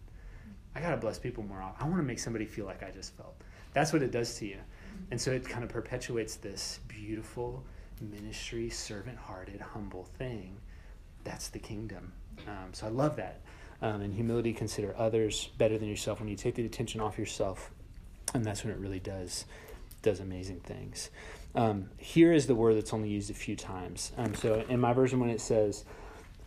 [0.74, 1.84] I got to bless people more often.
[1.84, 3.34] I want to make somebody feel like I just felt.
[3.72, 4.56] That's what it does to you.
[5.10, 7.64] And so it kind of perpetuates this beautiful
[8.00, 10.56] ministry, servant hearted, humble thing.
[11.24, 12.12] That's the kingdom.
[12.46, 13.40] Um, so I love that.
[13.82, 16.20] Um, in humility, consider others better than yourself.
[16.20, 17.70] When you take the attention off yourself,
[18.34, 19.44] and that's when it really does
[20.02, 21.10] does amazing things.
[21.54, 24.12] Um, here is the word that's only used a few times.
[24.16, 25.84] Um, so in my version, when it says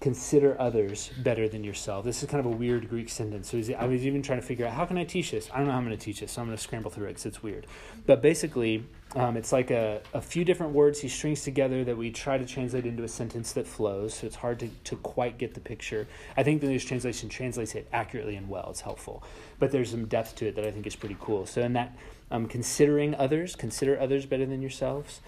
[0.04, 2.04] consider others better than yourself.
[2.04, 3.50] This is kind of a weird Greek sentence.
[3.50, 5.50] So I was even trying to figure out how can I teach this.
[5.54, 7.06] I don't know how I'm going to teach this, so I'm going to scramble through
[7.06, 7.68] it because it's weird.
[8.06, 12.10] But basically, um, it's like a, a few different words he strings together that we
[12.12, 14.16] try to translate into a sentence that flows.
[14.16, 16.08] So it's hard to, to quite get the picture.
[16.36, 18.68] I think the English translation translates it accurately and well.
[18.72, 19.24] It's helpful,
[19.60, 21.46] but there's some depth to it that I think is pretty cool.
[21.46, 21.96] So in that,
[22.32, 25.22] um, considering others, consider others better than yourselves.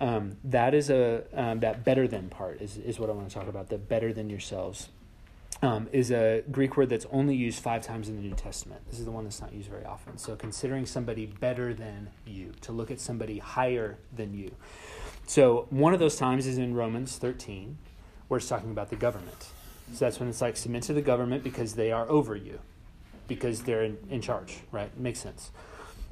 [0.00, 3.34] Um, that is a um, that better than part is is what I want to
[3.34, 3.68] talk about.
[3.68, 4.88] The better than yourselves
[5.62, 8.80] um, is a Greek word that's only used five times in the New Testament.
[8.88, 10.16] This is the one that's not used very often.
[10.16, 14.52] So considering somebody better than you, to look at somebody higher than you.
[15.26, 17.76] So one of those times is in Romans 13,
[18.28, 19.48] where it's talking about the government.
[19.92, 22.60] So that's when it's like submit to the government because they are over you,
[23.28, 24.96] because they're in, in charge, right?
[24.98, 25.50] Makes sense.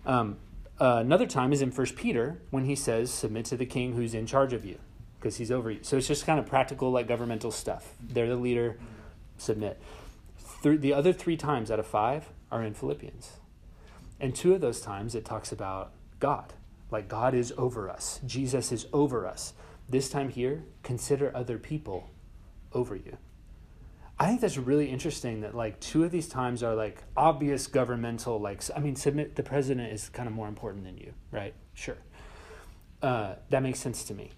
[0.05, 0.37] Um,
[0.81, 4.15] uh, another time is in First Peter when he says, "Submit to the king who's
[4.15, 4.79] in charge of you,
[5.19, 7.95] because he's over you." So it's just kind of practical, like governmental stuff.
[8.01, 8.79] They're the leader.
[9.39, 9.81] Submit.
[10.63, 13.39] Th- the other three times out of five are in Philippians,
[14.21, 16.53] and two of those times it talks about God,
[16.91, 18.21] like God is over us.
[18.27, 19.55] Jesus is over us.
[19.89, 22.11] This time here, consider other people
[22.73, 23.17] over you.
[24.21, 28.41] I think that's really interesting that like two of these times are like obvious governmental
[28.41, 31.99] like I mean submit the president is kind of more important than you right sure
[33.01, 34.33] uh, that makes sense to me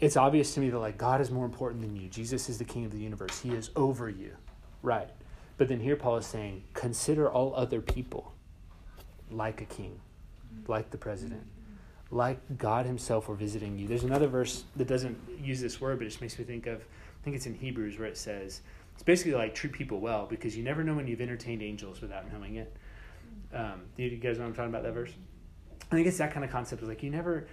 [0.00, 2.64] it's obvious to me that like God is more important than you Jesus is the
[2.64, 4.36] king of the universe he is over you
[4.82, 5.10] right
[5.56, 8.32] but then here Paul is saying consider all other people
[9.30, 10.00] like a king
[10.66, 11.46] like the president
[12.10, 16.06] like God himself were visiting you there's another verse that doesn't use this word but
[16.06, 18.62] it just makes me think of I think it's in Hebrews where it says
[18.98, 22.32] it's basically like treat people well because you never know when you've entertained angels without
[22.32, 22.76] knowing it.
[23.54, 25.12] Um, you guys know what I'm talking about that verse?
[25.92, 26.82] I think it's that kind of concept.
[26.82, 27.46] Of like you never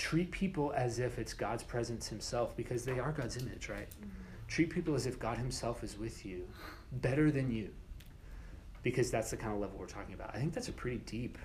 [0.00, 3.88] treat people as if it's God's presence Himself because they are God's image, right?
[3.90, 4.08] Mm-hmm.
[4.48, 6.48] Treat people as if God Himself is with you,
[6.90, 7.68] better than you,
[8.82, 10.34] because that's the kind of level we're talking about.
[10.34, 11.36] I think that's a pretty deep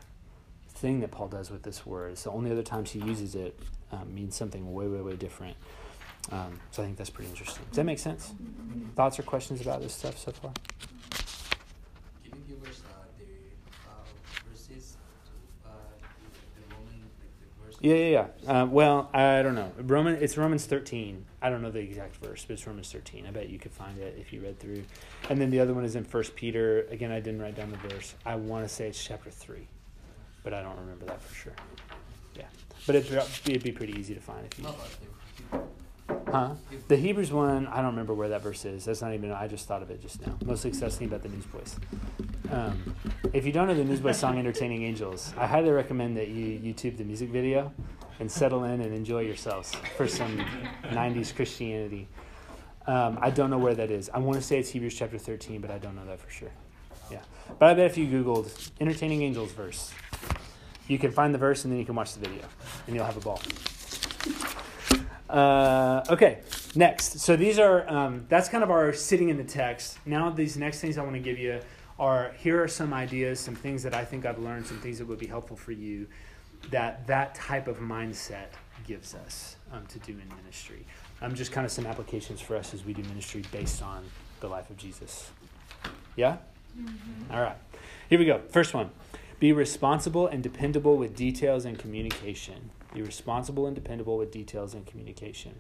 [0.70, 2.14] thing that Paul does with this word.
[2.14, 3.60] It's the only other times he uses it
[3.92, 5.58] um, means something way, way, way different.
[6.32, 7.64] Um, so I think that's pretty interesting.
[7.70, 8.34] Does that make sense?
[8.96, 10.54] Thoughts or questions about this stuff so far?
[12.24, 13.26] Can you give us uh, the
[13.88, 14.98] uh, verses?
[15.66, 15.70] Uh,
[16.56, 17.75] the Roman, like the verse?
[17.86, 18.52] Yeah, yeah, yeah.
[18.52, 19.72] Uh, well, I don't know.
[19.78, 21.24] Roman, it's Romans thirteen.
[21.40, 23.28] I don't know the exact verse, but it's Romans thirteen.
[23.28, 24.84] I bet you could find it if you read through.
[25.30, 26.88] And then the other one is in First Peter.
[26.90, 28.16] Again, I didn't write down the verse.
[28.26, 29.68] I want to say it's chapter three,
[30.44, 31.54] but I don't remember that for sure.
[32.36, 32.46] Yeah,
[32.88, 34.66] but it'd, it'd be pretty easy to find if you.
[36.36, 36.50] Huh?
[36.90, 38.84] The Hebrews one, I don't remember where that verse is.
[38.84, 40.38] That's not even, I just thought of it just now.
[40.44, 41.78] Mostly because I was thinking about the Newsboys.
[42.52, 42.94] Um,
[43.32, 46.98] if you don't know the Newsboys song Entertaining Angels, I highly recommend that you YouTube
[46.98, 47.72] the music video
[48.20, 50.38] and settle in and enjoy yourselves for some
[50.84, 52.10] 90s Christianity.
[52.86, 54.10] Um, I don't know where that is.
[54.10, 56.52] I want to say it's Hebrews chapter 13, but I don't know that for sure.
[57.10, 57.22] Yeah.
[57.60, 59.94] But I bet if you Googled Entertaining Angels verse,
[60.90, 62.44] you can find the verse and then you can watch the video
[62.88, 63.40] and you'll have a ball.
[65.36, 66.40] Uh, okay,
[66.76, 67.20] next.
[67.20, 69.98] So these are um, that's kind of our sitting in the text.
[70.06, 71.60] Now these next things I want to give you
[72.00, 75.08] are here are some ideas, some things that I think I've learned, some things that
[75.08, 76.08] would be helpful for you.
[76.72, 78.48] That that type of mindset
[78.88, 80.86] gives us um, to do in ministry.
[81.22, 84.06] Um, just kind of some applications for us as we do ministry based on
[84.40, 85.32] the life of Jesus.
[86.16, 86.38] Yeah.
[86.80, 87.34] Mm-hmm.
[87.34, 87.58] All right.
[88.10, 88.42] Here we go.
[88.50, 88.90] First one.
[89.42, 92.72] Be responsible and dependable with details and communication.
[92.96, 95.54] Be responsible and dependable with details and communication.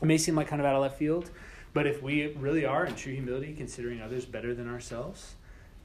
[0.00, 1.30] It may seem like kind of out of left field,
[1.74, 5.34] but if we really are in true humility, considering others better than ourselves,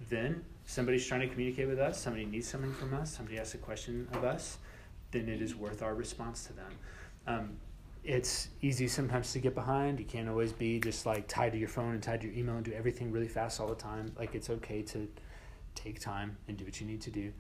[0.10, 3.58] then somebody's trying to communicate with us, somebody needs something from us, somebody asks a
[3.58, 4.60] question of us,
[5.12, 6.72] then it is worth our response to them.
[7.28, 7.58] Um,
[8.06, 10.00] it's easy sometimes to get behind.
[10.00, 12.56] You can't always be just like tied to your phone and tied to your email
[12.56, 14.14] and do everything really fast all the time.
[14.18, 15.06] Like it's okay to
[15.76, 17.34] take time and do what you need to do.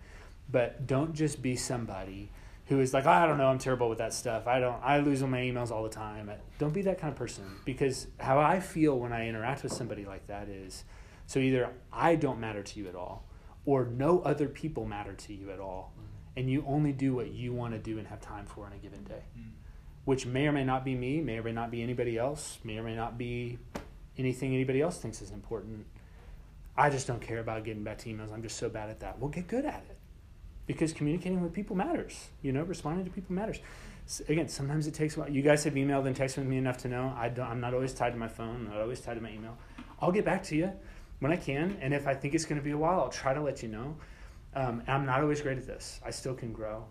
[0.51, 2.29] But don't just be somebody
[2.65, 4.47] who is like, I don't know, I'm terrible with that stuff.
[4.47, 6.32] I don't, I lose all my emails all the time.
[6.58, 10.06] Don't be that kind of person because how I feel when I interact with somebody
[10.06, 10.84] like that is,
[11.28, 13.26] so either I don't matter to you at all,
[13.65, 15.93] or no other people matter to you at all,
[16.36, 18.78] and you only do what you want to do and have time for on a
[18.78, 19.50] given day, mm-hmm.
[20.06, 22.78] which may or may not be me, may or may not be anybody else, may
[22.78, 23.60] or may not be
[24.17, 25.86] anything anybody else thinks is important.
[26.78, 28.32] I just don't care about getting back to emails.
[28.32, 29.19] I'm just so bad at that.
[29.19, 29.97] Well, get good at it
[30.67, 32.30] because communicating with people matters.
[32.41, 33.60] You know, responding to people matters.
[34.06, 35.30] So again, sometimes it takes a while.
[35.30, 38.12] You guys have emailed and texted me enough to know I I'm not always tied
[38.12, 38.65] to my phone.
[38.65, 39.58] Not always tied to my email.
[40.00, 40.71] I'll get back to you.
[41.19, 41.78] when I can.
[41.82, 43.69] And if I think it's going to be a while, I'll try to let you
[43.69, 43.95] know.
[44.56, 46.02] Um, I'm not always great at this.
[46.06, 46.86] I still can grow.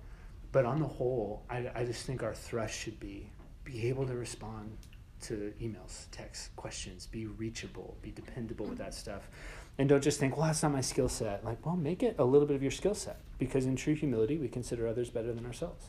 [0.52, 3.30] But on the whole, I, I just think our thrust should be
[3.64, 4.76] be able to respond
[5.22, 9.28] to emails, texts, questions, be reachable, be dependable with that stuff.
[9.80, 11.42] And don't just think, well, that's not my skill set.
[11.42, 14.36] Like, well, make it a little bit of your skill set because in true humility,
[14.36, 15.86] we consider others better than ourselves.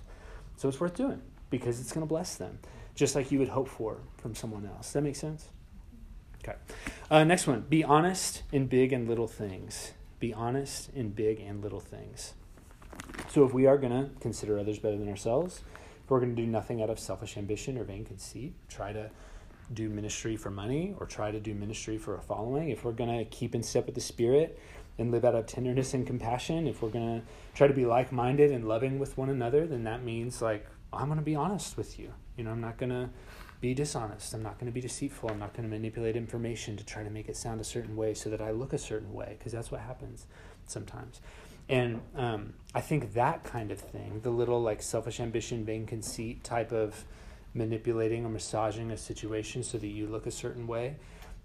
[0.55, 2.59] So it's worth doing because it's going to bless them,
[2.95, 4.85] just like you would hope for from someone else.
[4.87, 5.49] Does that make sense?
[6.41, 6.57] Okay.
[7.09, 9.91] Uh, next one be honest in big and little things.
[10.21, 12.33] Be honest in big and little things.
[13.27, 15.63] So if we are going to consider others better than ourselves,
[16.01, 19.11] if we're going to do nothing out of selfish ambition or vain conceit, try to
[19.73, 23.17] do ministry for money or try to do ministry for a following, if we're going
[23.17, 24.59] to keep in step with the Spirit
[24.97, 28.11] and live out of tenderness and compassion, if we're going to try to be like
[28.11, 31.77] minded and loving with one another, then that means like, I'm going to be honest
[31.77, 32.13] with you.
[32.37, 33.09] You know, I'm not going to
[33.61, 34.33] be dishonest.
[34.33, 35.29] I'm not going to be deceitful.
[35.29, 38.13] I'm not going to manipulate information to try to make it sound a certain way
[38.13, 40.25] so that I look a certain way, because that's what happens
[40.65, 41.21] sometimes.
[41.69, 46.43] And um, I think that kind of thing, the little like selfish ambition, vain conceit
[46.43, 47.05] type of
[47.53, 50.95] manipulating or massaging a situation so that you look a certain way,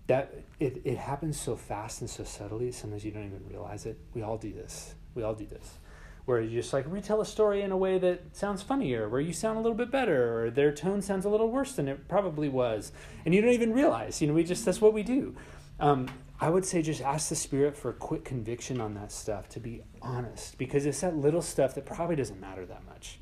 [0.06, 3.98] that it, it happens so fast and so subtly, sometimes you don't even realize it.
[4.14, 4.94] We all do this.
[5.14, 5.78] We all do this.
[6.26, 9.32] Where you just like retell a story in a way that sounds funnier, where you
[9.32, 12.48] sound a little bit better, or their tone sounds a little worse than it probably
[12.48, 12.92] was.
[13.24, 15.36] And you don't even realize, you know, we just, that's what we do.
[15.78, 16.08] Um,
[16.40, 19.60] I would say just ask the Spirit for a quick conviction on that stuff, to
[19.60, 23.18] be honest, because it's that little stuff that probably doesn't matter that much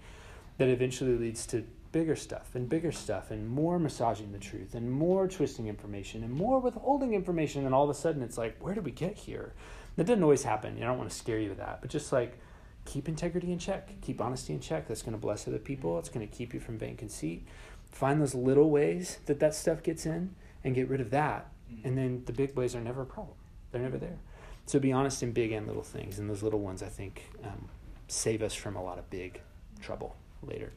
[0.59, 1.65] that eventually leads to
[1.95, 6.33] bigger stuff and bigger stuff and more massaging the truth and more twisting information and
[6.33, 7.65] more withholding information.
[7.65, 9.53] And all of a sudden it's like, where did we get here?
[9.95, 10.77] That doesn't always happen.
[10.77, 12.37] I don't want to scare you with that, but just like
[12.85, 14.89] keep integrity in check, keep honesty in check.
[14.89, 15.97] That's going to bless other people.
[16.01, 17.47] It's going to keep you from vain conceit.
[17.93, 21.47] Find those little ways that that stuff gets in and get rid of that.
[21.85, 23.37] And then the big ways are never a problem.
[23.71, 24.19] They're never there.
[24.67, 26.19] So be honest in big and little things.
[26.19, 27.69] And those little ones, I think, um,
[28.09, 29.41] save us from a lot of big
[29.81, 30.73] trouble later.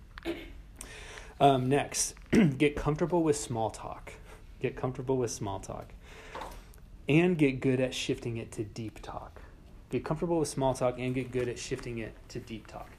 [1.39, 2.15] Um, next,
[2.57, 4.13] get comfortable with small talk.
[4.59, 5.93] Get comfortable with small talk.
[7.07, 9.41] And get good at shifting it to deep talk.
[9.89, 12.89] Get comfortable with small talk and get good at shifting it to deep talk.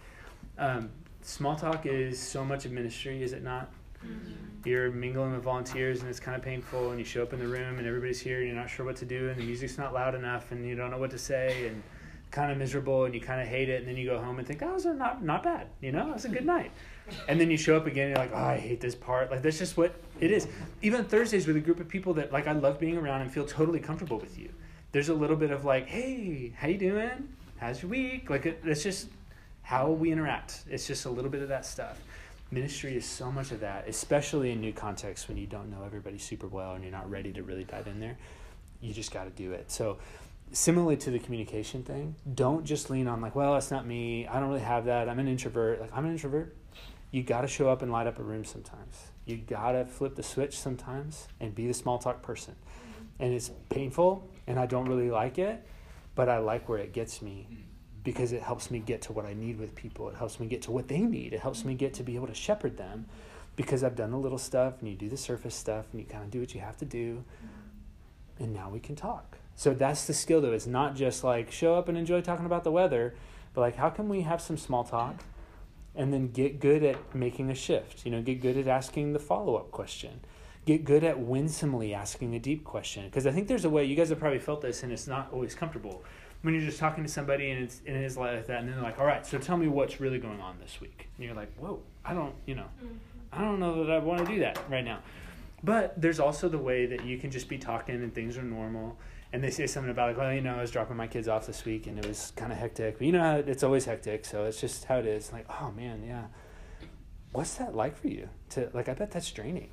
[0.56, 3.70] Um, small talk is so much of ministry, is it not?
[4.04, 4.32] Mm-hmm.
[4.64, 7.46] You're mingling with volunteers and it's kind of painful, and you show up in the
[7.46, 9.92] room and everybody's here and you're not sure what to do, and the music's not
[9.92, 11.82] loud enough, and you don't know what to say, and
[12.30, 14.46] kind of miserable, and you kind of hate it, and then you go home and
[14.46, 16.70] think, oh, it was not not bad, you know, it was a good night
[17.28, 19.30] and then you show up again and you're like oh i hate this part.
[19.30, 20.48] Like that's just what it is.
[20.82, 23.46] Even thursdays with a group of people that like i love being around and feel
[23.46, 24.50] totally comfortable with you.
[24.92, 27.28] There's a little bit of like hey how you doing?
[27.58, 28.30] How's your week?
[28.30, 29.08] Like it, it's just
[29.62, 30.64] how we interact.
[30.70, 32.00] It's just a little bit of that stuff.
[32.50, 36.18] Ministry is so much of that especially in new contexts when you don't know everybody
[36.18, 38.16] super well and you're not ready to really dive in there.
[38.80, 39.70] You just got to do it.
[39.70, 39.98] So
[40.52, 44.26] similarly to the communication thing don't just lean on like well that's not me.
[44.26, 45.08] I don't really have that.
[45.08, 45.80] I'm an introvert.
[45.80, 46.56] Like i'm an introvert
[47.10, 49.10] you got to show up and light up a room sometimes.
[49.24, 52.54] You got to flip the switch sometimes and be the small talk person.
[52.54, 53.24] Mm-hmm.
[53.24, 55.66] And it's painful and I don't really like it,
[56.14, 57.62] but I like where it gets me mm-hmm.
[58.04, 60.08] because it helps me get to what I need with people.
[60.08, 61.32] It helps me get to what they need.
[61.32, 63.06] It helps me get to be able to shepherd them
[63.56, 66.24] because I've done the little stuff and you do the surface stuff and you kind
[66.24, 67.16] of do what you have to do.
[67.16, 68.44] Mm-hmm.
[68.44, 69.38] And now we can talk.
[69.56, 70.52] So that's the skill though.
[70.52, 73.14] It's not just like show up and enjoy talking about the weather,
[73.54, 75.24] but like how can we have some small talk?
[75.98, 78.06] And then get good at making a shift.
[78.06, 80.20] You know, get good at asking the follow up question.
[80.64, 83.04] Get good at winsomely asking a deep question.
[83.06, 85.28] Because I think there's a way, you guys have probably felt this, and it's not
[85.32, 86.04] always comfortable.
[86.42, 88.76] When you're just talking to somebody and it's, and it is like that, and then
[88.76, 91.08] they're like, all right, so tell me what's really going on this week.
[91.16, 92.94] And you're like, whoa, I don't, you know, mm-hmm.
[93.32, 95.00] I don't know that I want to do that right now.
[95.64, 98.96] But there's also the way that you can just be talking and things are normal
[99.32, 101.46] and they say something about like, well, you know, I was dropping my kids off
[101.46, 102.98] this week and it was kind of hectic.
[102.98, 105.32] But you know, it's always hectic, so it's just how it is.
[105.32, 106.24] Like, oh man, yeah.
[107.32, 108.28] What's that like for you?
[108.50, 109.70] To like, I bet that's draining.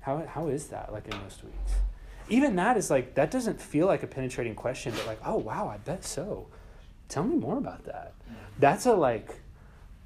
[0.00, 1.72] How how is that like in most weeks?
[2.28, 5.68] Even that is like that doesn't feel like a penetrating question, but like, oh wow,
[5.68, 6.48] I bet so.
[7.08, 8.14] Tell me more about that.
[8.58, 9.40] That's a like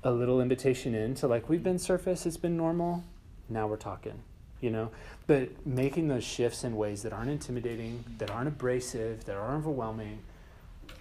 [0.02, 3.04] a little invitation into like we've been surface, it's been normal.
[3.48, 4.22] Now we're talking
[4.66, 4.90] you know?
[5.28, 10.18] But making those shifts in ways that aren't intimidating that aren't abrasive that aren't overwhelming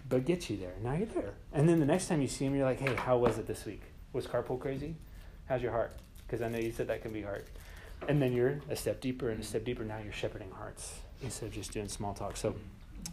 [0.07, 0.73] but get you there.
[0.83, 1.33] Now you're there.
[1.51, 3.65] And then the next time you see him you're like hey how was it this
[3.65, 3.81] week?
[4.13, 4.95] Was carpool crazy?
[5.49, 5.93] How's your heart?
[6.25, 7.43] Because i know you said that can be hard.
[8.07, 9.83] And then you're a step deeper and a step deeper.
[9.83, 12.37] Now you're shepherding hearts instead of just doing small talk.
[12.37, 12.55] So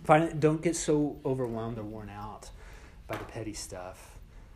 [0.04, 2.50] find don't get so overwhelmed or worn out
[3.06, 4.11] by the petty stuff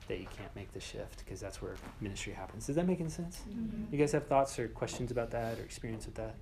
[0.09, 2.69] that you can't make the shift because that's where ministry happens.
[2.69, 3.41] Is that making sense?
[3.49, 3.93] Mm-hmm.
[3.93, 6.35] You guys have thoughts or questions about that or experience with that?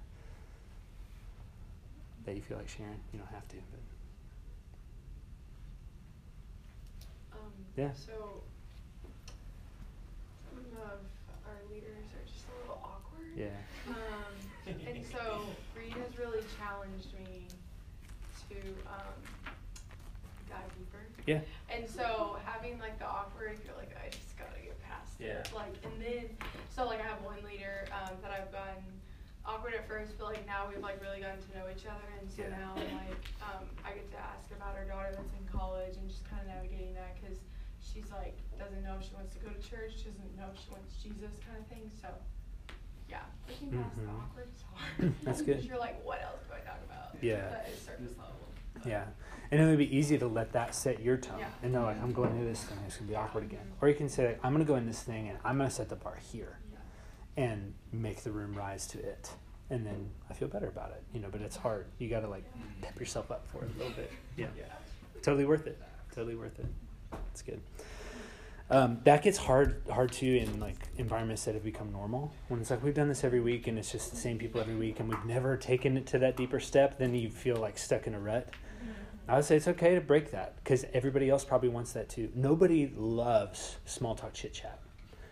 [2.27, 3.01] That you feel like sharing?
[3.13, 3.57] You don't have to,
[7.33, 7.39] but.
[7.39, 7.93] Um, yeah.
[7.93, 8.43] So,
[10.51, 10.99] some of
[11.47, 13.33] our leaders are just a little awkward.
[13.37, 13.47] Yeah.
[13.89, 13.97] Um,
[14.87, 15.43] and so,
[15.77, 17.47] Reed has really challenged me
[18.49, 18.57] to
[18.89, 19.43] um,
[20.49, 21.05] dive deeper.
[21.27, 21.41] Yeah.
[26.75, 28.83] So like I have one leader um, that I've gotten
[29.47, 32.27] awkward at first, but like now we've like really gotten to know each other, and
[32.31, 32.59] so Yeah.
[32.59, 36.27] now like um, I get to ask about our daughter that's in college and just
[36.29, 37.39] kind of navigating that because
[37.79, 40.59] she's like doesn't know if she wants to go to church, she doesn't know if
[40.59, 41.87] she wants Jesus, kind of thing.
[42.03, 42.09] So
[43.07, 44.19] yeah, looking past the Mhm.
[44.19, 45.15] awkward is hard.
[45.23, 45.63] That's good.
[45.63, 47.15] You're like, what else do I talk about?
[47.23, 47.55] Yeah.
[47.55, 48.43] That is surface level.
[48.83, 49.07] Yeah.
[49.55, 51.39] And it would be easy to let that set your tone.
[51.39, 51.47] Yeah.
[51.63, 53.71] And know, like, I'm going into this thing, it's going to be awkward again.
[53.81, 55.69] Or you can say, like, I'm going to go in this thing and I'm going
[55.69, 57.45] to set the bar here Yeah.
[57.45, 59.31] and make the room rise to it.
[59.71, 61.87] And then I feel better about it, you know, but it's hard.
[62.01, 62.43] You got to, like,
[62.83, 64.11] pep yourself up for it a little bit.
[64.37, 64.47] Yeah.
[65.23, 65.81] Totally worth it.
[66.13, 66.67] Totally worth it.
[67.31, 67.61] It's good.
[68.71, 72.33] Um, that gets hard, hard too in like environments that have become normal.
[72.49, 74.75] When it's like we've done this every week and it's just the same people every
[74.75, 78.09] week, and we've never taken it to that deeper step, then you feel like stuck
[78.09, 78.49] in a rut.
[79.29, 82.31] I would say it's okay to break that because everybody else probably wants that too.
[82.35, 84.79] Nobody loves small talk chit chat.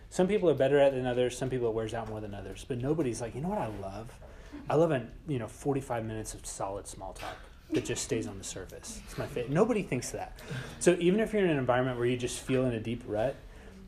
[0.09, 1.37] Some people are better at it than others.
[1.37, 2.65] Some people it wears out more than others.
[2.67, 4.11] But nobody's like, you know what I love?
[4.69, 7.35] I love an you know forty five minutes of solid small talk
[7.71, 9.01] that just stays on the surface.
[9.05, 9.51] It's my favorite.
[9.51, 10.39] Nobody thinks that.
[10.79, 13.35] So even if you're in an environment where you just feel in a deep rut,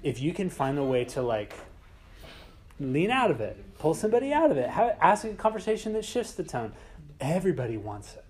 [0.04, 1.54] if you can find a way to like
[2.80, 6.34] lean out of it, pull somebody out of it, have, ask a conversation that shifts
[6.34, 6.74] the tone.
[7.22, 8.25] Everybody wants it.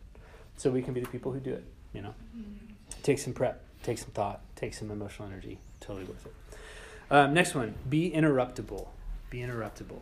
[0.58, 1.64] So we can be the people who do it,
[1.94, 2.14] you know?
[3.04, 5.60] Take some prep, take some thought, take some emotional energy.
[5.80, 6.34] Totally worth it.
[7.12, 8.88] Um, next one be interruptible.
[9.30, 10.00] Be interruptible.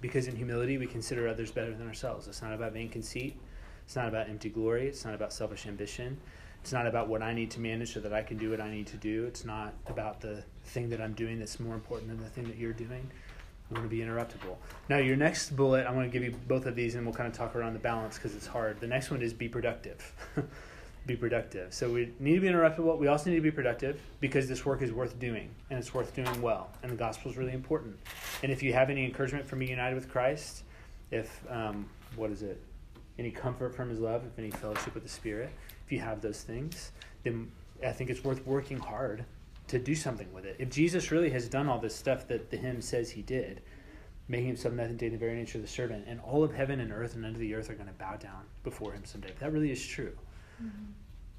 [0.00, 2.26] Because in humility, we consider others better than ourselves.
[2.26, 3.38] It's not about vain conceit.
[3.84, 4.88] It's not about empty glory.
[4.88, 6.18] It's not about selfish ambition.
[6.62, 8.70] It's not about what I need to manage so that I can do what I
[8.70, 9.24] need to do.
[9.26, 12.56] It's not about the thing that I'm doing that's more important than the thing that
[12.56, 13.10] you're doing.
[13.70, 14.56] I want to be interruptible.
[14.88, 17.28] Now, your next bullet, I want to give you both of these and we'll kind
[17.28, 18.80] of talk around the balance because it's hard.
[18.80, 20.12] The next one is be productive.
[21.06, 21.72] be productive.
[21.72, 22.98] So we need to be interruptible.
[22.98, 26.14] We also need to be productive because this work is worth doing and it's worth
[26.16, 26.70] doing well.
[26.82, 27.96] And the gospel is really important.
[28.42, 30.64] And if you have any encouragement from being united with Christ,
[31.12, 32.60] if, um, what is it?
[33.20, 35.50] Any comfort from his love, if any fellowship with the Spirit,
[35.86, 36.90] if you have those things,
[37.22, 37.52] then
[37.86, 39.24] I think it's worth working hard
[39.70, 40.56] to do something with it.
[40.58, 43.62] If Jesus really has done all this stuff that the hymn says he did,
[44.26, 46.92] making himself nothing to the very nature of the servant, and all of heaven and
[46.92, 49.28] earth and under the earth are going to bow down before him someday.
[49.28, 50.12] If that really is true,
[50.60, 50.86] mm-hmm.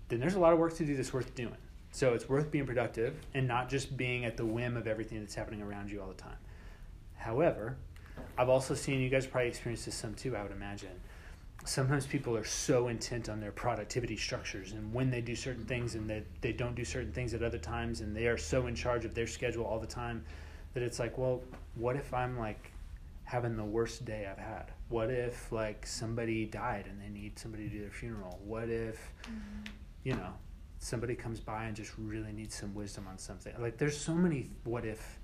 [0.07, 1.57] then there's a lot of work to do that's worth doing.
[1.91, 5.35] So it's worth being productive and not just being at the whim of everything that's
[5.35, 6.37] happening around you all the time.
[7.17, 7.75] However,
[8.37, 11.01] I've also seen you guys probably experience this some too, I would imagine.
[11.63, 15.95] Sometimes people are so intent on their productivity structures and when they do certain things
[15.95, 18.75] and that they don't do certain things at other times and they are so in
[18.75, 20.23] charge of their schedule all the time
[20.73, 21.41] that it's like, well,
[21.75, 22.71] what if I'm like
[23.25, 24.71] having the worst day I've had?
[24.89, 28.39] What if like somebody died and they need somebody to do their funeral?
[28.43, 29.71] What if mm-hmm.
[30.03, 30.33] you know,
[30.81, 33.53] somebody comes by and just really needs some wisdom on something.
[33.59, 35.19] Like there's so many what if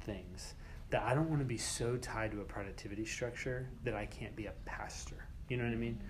[0.00, 0.54] things
[0.90, 4.34] that I don't want to be so tied to a productivity structure that I can't
[4.34, 5.25] be a pastor.
[5.48, 6.00] You know what I mean?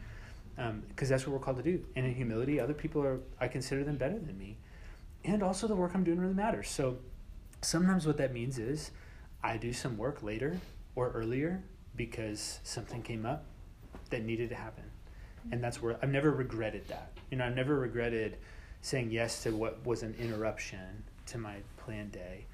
[0.59, 1.85] Um, because that's what we're called to do.
[1.96, 4.57] And in humility, other people are I consider them better than me,
[5.25, 6.68] and also the work I'm doing really matters.
[6.68, 6.99] So
[7.62, 8.90] sometimes what that means is
[9.42, 10.59] I do some work later
[10.94, 11.62] or earlier
[11.94, 13.44] because something came up
[14.11, 14.85] that needed to happen
[15.51, 17.12] and that's where I've never regretted that.
[17.31, 18.37] You know, I've never regretted
[18.81, 22.46] saying yes to what was an interruption to my planned day,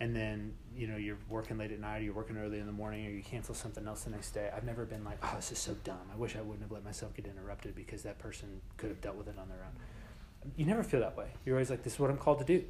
[0.00, 2.72] and then you know you're working late at night, or you're working early in the
[2.72, 4.50] morning, or you cancel something else the next day.
[4.54, 6.10] I've never been like, oh, this is so dumb.
[6.12, 9.16] I wish I wouldn't have let myself get interrupted because that person could have dealt
[9.16, 10.52] with it on their own.
[10.56, 11.28] You never feel that way.
[11.44, 12.64] You're always like, this is what I'm called to do.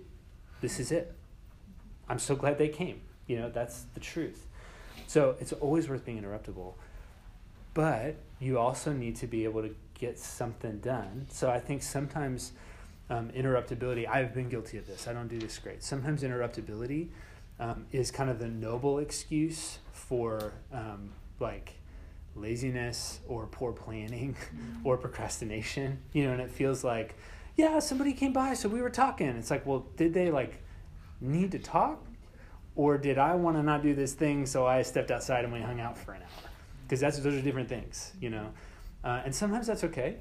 [0.60, 1.14] This is it.
[2.08, 3.02] I'm so glad they came.
[3.26, 4.46] You know, that's the truth.
[5.06, 6.74] So it's always worth being interruptible
[7.76, 11.26] but you also need to be able to get something done.
[11.28, 12.52] So I think sometimes
[13.10, 15.06] um, interruptibility, I've been guilty of this.
[15.06, 15.84] I don't do this great.
[15.84, 17.08] Sometimes interruptibility
[17.58, 21.74] um, is kind of the noble excuse for um, like
[22.34, 24.36] laziness or poor planning
[24.84, 27.16] or procrastination, you know, and it feels like,
[27.56, 29.28] yeah, somebody came by, so we were talking.
[29.28, 30.62] It's like, well, did they like
[31.20, 32.04] need to talk?
[32.74, 35.60] Or did I want to not do this thing, so I stepped outside and we
[35.60, 36.50] hung out for an hour?
[36.86, 38.52] because that's those are different things, you know.
[39.02, 40.18] Uh, and sometimes that's okay.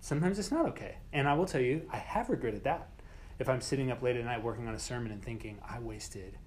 [0.00, 0.96] Sometimes it's not okay.
[1.12, 2.88] And I will tell you, I have regretted that.
[3.38, 6.38] If I'm sitting up late at night working on a sermon and thinking I wasted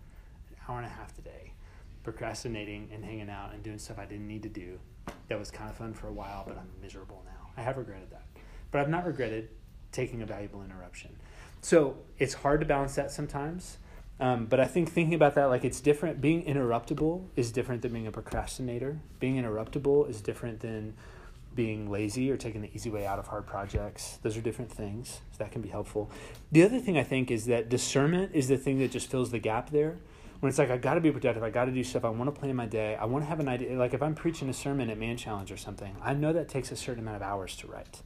[0.69, 1.53] hour and a half today
[2.03, 4.79] procrastinating and hanging out and doing stuff I didn't need to do,
[5.27, 7.49] that was kind of fun for a while, but I'm miserable now.
[7.57, 8.25] I have regretted that.
[8.71, 9.49] But I've not regretted
[9.91, 11.15] taking a valuable interruption.
[11.61, 13.77] So it's hard to balance that sometimes.
[14.19, 16.21] Um, but I think thinking about that, like it's different.
[16.21, 18.99] Being interruptible is different than being a procrastinator.
[19.19, 20.95] Being interruptible is different than
[21.55, 24.19] being lazy or taking the easy way out of hard projects.
[24.21, 25.21] Those are different things.
[25.31, 26.11] So that can be helpful.
[26.51, 29.39] The other thing I think is that discernment is the thing that just fills the
[29.39, 29.97] gap there.
[30.39, 32.33] When it's like, I got to be productive, I got to do stuff, I want
[32.33, 33.77] to plan my day, I want to have an idea.
[33.77, 36.71] Like if I'm preaching a sermon at Man Challenge or something, I know that takes
[36.71, 38.01] a certain amount of hours to write.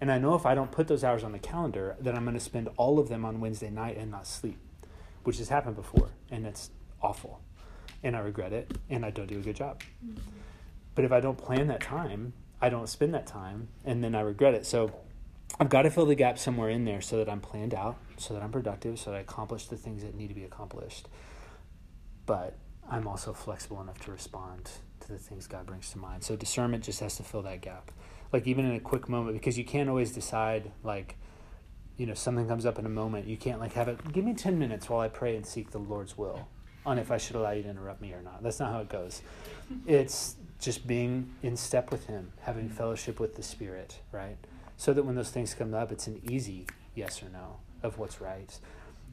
[0.00, 2.34] And I know if I don't put those hours on the calendar, that I'm going
[2.34, 4.58] to spend all of them on Wednesday night and not sleep,
[5.24, 6.10] which has happened before.
[6.30, 6.70] And it's
[7.02, 7.40] awful.
[8.02, 8.76] And I regret it.
[8.90, 9.82] And I don't do a good job.
[10.04, 10.18] Mm-hmm.
[10.94, 14.20] But if I don't plan that time, I don't spend that time and then I
[14.20, 14.64] regret it.
[14.64, 14.92] So
[15.58, 18.34] I've got to fill the gap somewhere in there so that I'm planned out, so
[18.34, 21.08] that I'm productive, so that I accomplish the things that need to be accomplished.
[22.26, 22.56] But
[22.90, 24.70] I'm also flexible enough to respond
[25.00, 26.22] to the things God brings to mind.
[26.22, 27.90] So discernment just has to fill that gap.
[28.32, 31.16] Like even in a quick moment, because you can't always decide like,
[31.96, 33.26] you know, something comes up in a moment.
[33.26, 35.78] You can't like have it give me ten minutes while I pray and seek the
[35.78, 36.48] Lord's will
[36.84, 38.42] on if I should allow you to interrupt me or not.
[38.42, 39.22] That's not how it goes.
[39.86, 44.36] It's just being in step with Him, having fellowship with the Spirit, right?
[44.76, 48.20] So that when those things come up, it's an easy yes or no of what's
[48.20, 48.58] right.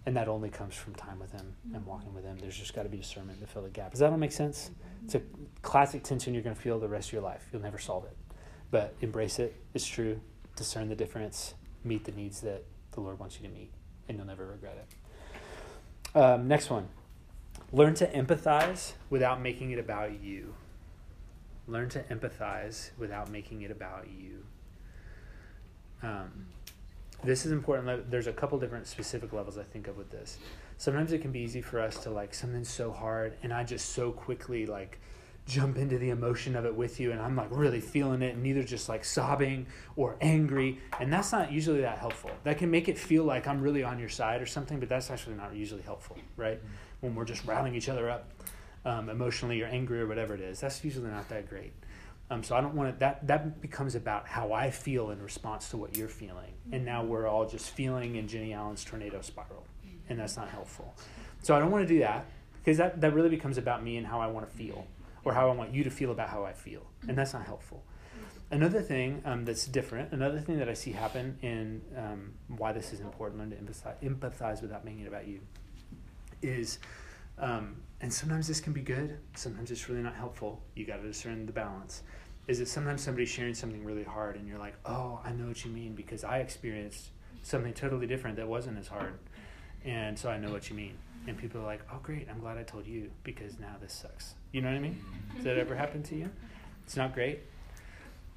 [0.06, 2.38] And that only comes from time with Him and walking with Him.
[2.40, 3.92] There's just got to be discernment to fill the gap.
[3.92, 4.72] Does that all make sense?
[5.06, 5.22] It's a
[5.62, 7.48] classic tension you're going to feel the rest of your life.
[7.52, 8.18] You'll never solve it.
[8.72, 9.56] But embrace it.
[9.74, 10.20] It's true.
[10.56, 11.54] Discern the difference.
[11.84, 13.72] Meet the needs that the Lord wants you to meet.
[14.08, 16.18] And you'll never regret it.
[16.18, 16.88] Um, next one.
[17.72, 20.56] Learn to empathize without making it about you.
[21.68, 24.44] Learn to empathize without making it about you.
[26.04, 26.48] Um,
[27.24, 28.10] this is important.
[28.10, 30.38] There's a couple different specific levels I think of with this.
[30.78, 33.90] Sometimes it can be easy for us to like something so hard, and I just
[33.90, 35.00] so quickly like
[35.46, 38.46] jump into the emotion of it with you, and I'm like really feeling it, and
[38.46, 42.32] either just like sobbing or angry, and that's not usually that helpful.
[42.44, 45.12] That can make it feel like I'm really on your side or something, but that's
[45.12, 46.60] actually not usually helpful, right?
[47.02, 48.32] When we're just riling each other up
[48.86, 50.60] um, emotionally or angry or whatever it is.
[50.60, 51.74] That's usually not that great.
[52.32, 55.70] Um, so I don't want to, that, that becomes about how I feel in response
[55.72, 56.54] to what you're feeling.
[56.72, 59.68] And now we're all just feeling in Jennie Allen's tornado spiral.
[60.08, 60.96] And that's not helpful.
[61.42, 62.26] So I don't want to do that
[62.64, 64.88] because that, that really becomes about me and how I want to feel
[65.26, 66.84] or how I want you to feel about how I feel.
[67.10, 67.84] And that's not helpful.
[68.50, 72.94] Another thing um, that's different, another thing that I see happen in um, why this
[72.94, 75.40] is important, learn to empathize, empathize without making it about you,
[76.42, 76.80] is
[77.38, 80.62] um, and sometimes this can be good, sometimes it's really not helpful.
[80.76, 82.04] You got to discern the balance.
[82.52, 85.64] Is it sometimes somebody's sharing something really hard and you're like, oh, I know what
[85.64, 87.08] you mean because I experienced
[87.44, 89.14] something totally different that wasn't as hard.
[89.86, 90.96] And so I know what you mean.
[91.28, 94.34] And people are like, oh, great, I'm glad I told you because now this sucks.
[94.52, 95.02] You know what I mean?
[95.34, 96.30] Does that ever happen to you?
[96.84, 97.40] It's not great.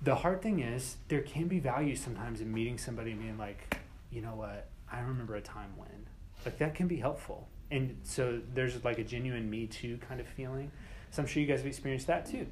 [0.03, 3.81] The hard thing is, there can be value sometimes in meeting somebody and being like,
[4.13, 6.07] you know what, I remember a time when.
[6.45, 10.29] Like, that can be helpful and so there's like a genuine me too kind of
[10.29, 10.71] feeling.
[11.11, 12.47] So I'm sure you guys have experienced that too.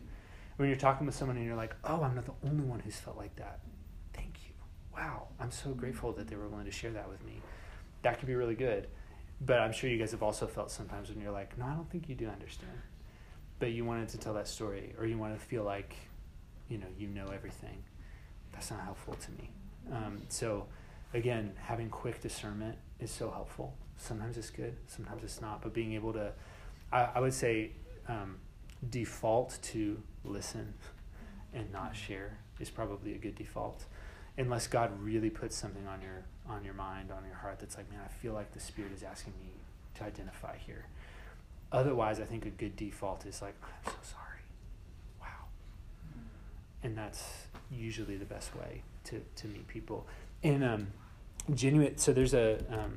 [0.63, 2.95] When you're talking with someone and you're like, oh, I'm not the only one who's
[2.95, 3.59] felt like that.
[4.15, 4.53] Thank you.
[4.97, 7.41] Wow, I'm so grateful that they were willing to share that with me.
[8.03, 8.87] That could be really good.
[9.45, 11.91] But I'm sure you guys have also felt sometimes when you're like, no, I don't
[11.91, 12.79] think you do understand.
[13.59, 15.97] But you wanted to tell that story or you want to feel like,
[16.69, 17.83] you know, you know everything.
[18.53, 19.51] That's not helpful to me.
[19.91, 20.67] Um, so,
[21.13, 25.61] again, having quick discernment is so helpful sometimes it's good, sometimes it's not.
[25.61, 26.33] But being able to,
[26.93, 27.73] I, I would say,
[28.07, 28.37] um,
[28.91, 30.75] default to listen
[31.55, 33.85] and not share is probably a good default,
[34.39, 37.91] unless God really puts something on your on your mind, on your heart that's like,
[37.91, 39.51] man, I feel like the Spirit is asking me
[39.95, 40.87] to identify here.
[41.71, 44.41] Otherwise, I think a good default is like, I'm so sorry.
[45.21, 45.47] Wow.
[46.83, 47.25] And that's
[47.71, 50.07] usually the best way to, to meet people.
[50.43, 50.89] And um,
[51.55, 52.95] genuine so there's a um,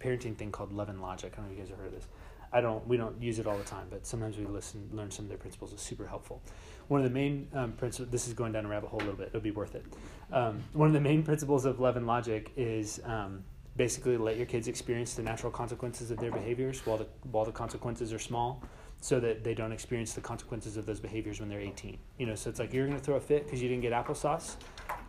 [0.00, 1.94] parenting thing called love and logic i don't know if you guys have heard of
[1.94, 2.08] this
[2.52, 5.24] i don't we don't use it all the time but sometimes we listen learn some
[5.24, 6.42] of their principles is super helpful
[6.88, 9.16] one of the main um, principles this is going down a rabbit hole a little
[9.16, 9.84] bit it'll be worth it
[10.32, 13.42] um, one of the main principles of love and logic is um,
[13.76, 17.52] basically let your kids experience the natural consequences of their behaviors while the while the
[17.52, 18.62] consequences are small
[18.98, 22.34] so that they don't experience the consequences of those behaviors when they're 18 you know
[22.34, 24.56] so it's like you're going to throw a fit because you didn't get applesauce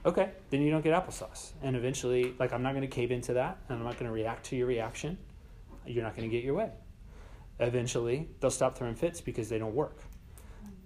[0.07, 1.51] okay, then you don't get applesauce.
[1.61, 4.11] And eventually, like, I'm not going to cave into that, and I'm not going to
[4.11, 5.17] react to your reaction.
[5.85, 6.71] You're not going to get your way.
[7.59, 9.97] Eventually, they'll stop throwing fits because they don't work.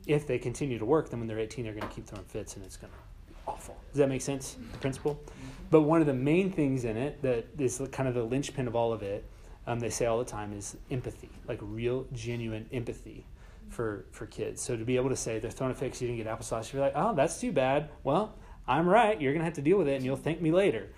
[0.08, 2.56] If they continue to work, then when they're 18, they're going to keep throwing fits,
[2.56, 2.98] and it's going to
[3.32, 3.78] be awful.
[3.92, 5.22] Does that make sense, the principle?
[5.70, 8.76] But one of the main things in it that is kind of the linchpin of
[8.76, 9.26] all of it,
[9.68, 13.26] um, they say all the time, is empathy, like real, genuine empathy
[13.70, 14.62] for for kids.
[14.62, 16.82] So to be able to say they're throwing a because you didn't get applesauce, you're
[16.82, 17.90] like, oh, that's too bad.
[18.04, 18.36] Well,
[18.68, 19.20] I'm right.
[19.20, 20.90] You're going to have to deal with it and you'll thank me later.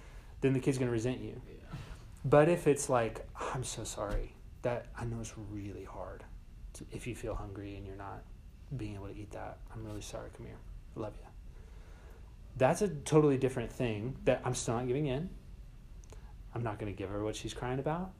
[0.41, 1.41] Then the kid's going to resent you.
[2.25, 4.33] But if it's like, I'm so sorry,
[4.63, 6.23] that I know it's really hard.
[6.73, 8.23] to- If you feel hungry and you're not
[8.75, 10.29] being able to eat that, I'm really sorry.
[10.35, 10.57] Come here.
[10.97, 11.27] I love you.
[12.57, 15.29] That's a totally different thing that I'm still not giving in.
[16.55, 18.11] I'm not going to give her what she's crying about.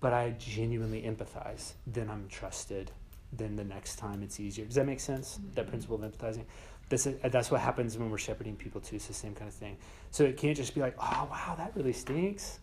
[0.00, 1.72] But I genuinely empathize.
[1.86, 2.90] Then I'm trusted.
[3.32, 4.64] Then the next time it's easier.
[4.66, 5.40] Does that make sense?
[5.54, 5.70] That mm-hmm.
[5.70, 6.44] principle of empathizing?
[6.88, 8.96] This is, that's what happens when we're shepherding people too.
[8.96, 9.76] It's the same kind of thing.
[10.10, 12.60] So it can't just be like, oh, wow, that really stinks.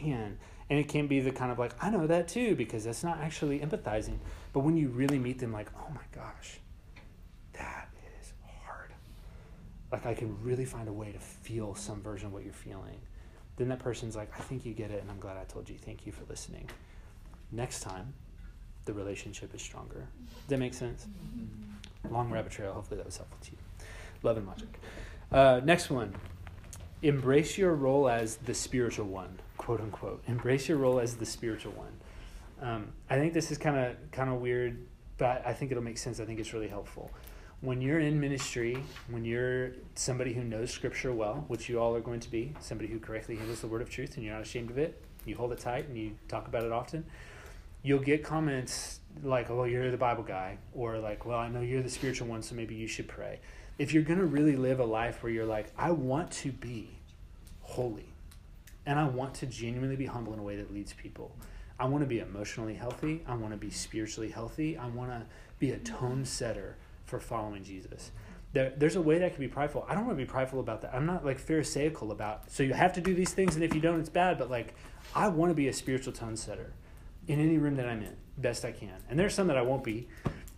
[0.00, 0.38] Man.
[0.72, 3.18] And it can be the kind of like, I know that too, because that's not
[3.18, 4.16] actually empathizing.
[4.54, 6.60] But when you really meet them, like, oh my gosh,
[7.52, 8.32] that is
[8.64, 8.90] hard.
[9.92, 13.02] Like, I can really find a way to feel some version of what you're feeling.
[13.56, 15.76] Then that person's like, I think you get it, and I'm glad I told you.
[15.76, 16.70] Thank you for listening.
[17.50, 18.14] Next time,
[18.86, 20.08] the relationship is stronger.
[20.26, 21.06] Does that make sense?
[22.10, 22.72] Long rabbit trail.
[22.72, 23.58] Hopefully, that was helpful to you.
[24.22, 24.80] Love and logic.
[25.30, 26.14] Uh, next one.
[27.02, 30.24] Embrace your role as the spiritual one, quote unquote.
[30.26, 31.92] Embrace your role as the spiritual one.
[32.60, 34.86] Um, I think this is kind of kind of weird,
[35.18, 36.18] but I think it'll make sense.
[36.18, 37.12] I think it's really helpful.
[37.60, 42.00] When you're in ministry, when you're somebody who knows Scripture well, which you all are
[42.00, 44.70] going to be, somebody who correctly handles the word of truth, and you're not ashamed
[44.70, 47.04] of it, you hold it tight and you talk about it often.
[47.84, 51.82] You'll get comments like, "Oh, you're the Bible guy," or like, "Well, I know you're
[51.82, 53.38] the spiritual one, so maybe you should pray."
[53.78, 56.98] If you're going to really live a life where you're like, "I want to be
[57.60, 58.11] holy,"
[58.86, 61.36] and I want to genuinely be humble in a way that leads people.
[61.78, 63.22] I want to be emotionally healthy.
[63.26, 64.76] I want to be spiritually healthy.
[64.76, 65.26] I want to
[65.58, 68.10] be a tone setter for following Jesus.
[68.52, 69.86] There, there's a way that I can be prideful.
[69.88, 70.94] I don't want to be prideful about that.
[70.94, 72.50] I'm not like pharisaical about.
[72.50, 74.38] So you have to do these things, and if you don't, it's bad.
[74.38, 74.74] But like,
[75.14, 76.72] I want to be a spiritual tone setter
[77.28, 78.94] in any room that I'm in, best I can.
[79.08, 80.08] And there's some that I won't be.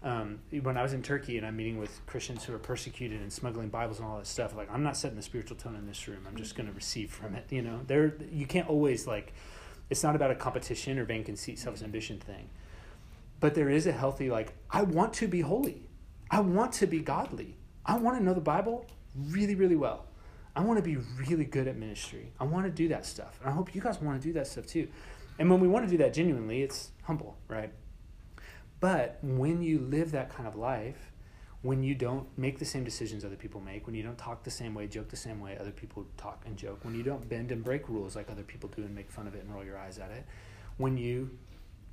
[0.05, 3.33] Um, when I was in Turkey and I'm meeting with Christians who are persecuted and
[3.33, 6.07] smuggling Bibles and all that stuff, like I'm not setting the spiritual tone in this
[6.07, 6.27] room.
[6.29, 7.47] I'm just going to receive from it.
[7.49, 9.33] You know, there you can't always like.
[9.89, 12.51] It's not about a competition or vain conceit, selfish ambition thing.
[13.41, 15.89] But there is a healthy like I want to be holy.
[16.31, 17.57] I want to be godly.
[17.87, 18.85] I want to know the Bible
[19.17, 20.05] really, really well.
[20.55, 20.99] I want to be
[21.29, 22.33] really good at ministry.
[22.39, 23.39] I want to do that stuff.
[23.41, 24.87] And I hope you guys want to do that stuff too.
[25.39, 27.73] And when we want to do that genuinely, it's humble, right?
[28.85, 31.11] But when you live that kind of life,
[31.63, 34.51] when you don't make the same decisions other people make, when you don't talk the
[34.51, 37.51] same way, joke the same way other people talk and joke, when you don't bend
[37.51, 39.79] and break rules like other people do and make fun of it and roll your
[39.79, 40.27] eyes at it,
[40.77, 41.31] when you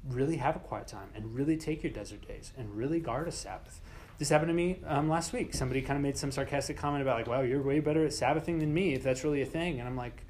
[0.10, 3.32] really have a quiet time and really take your desert days and really guard a
[3.32, 3.80] Sabbath.
[4.18, 5.54] This happened to me um, last week.
[5.54, 8.60] Somebody kind of made some sarcastic comment about like, "Wow, you're way better at Sabbathing
[8.60, 10.26] than me, if that's really a thing." And I'm like,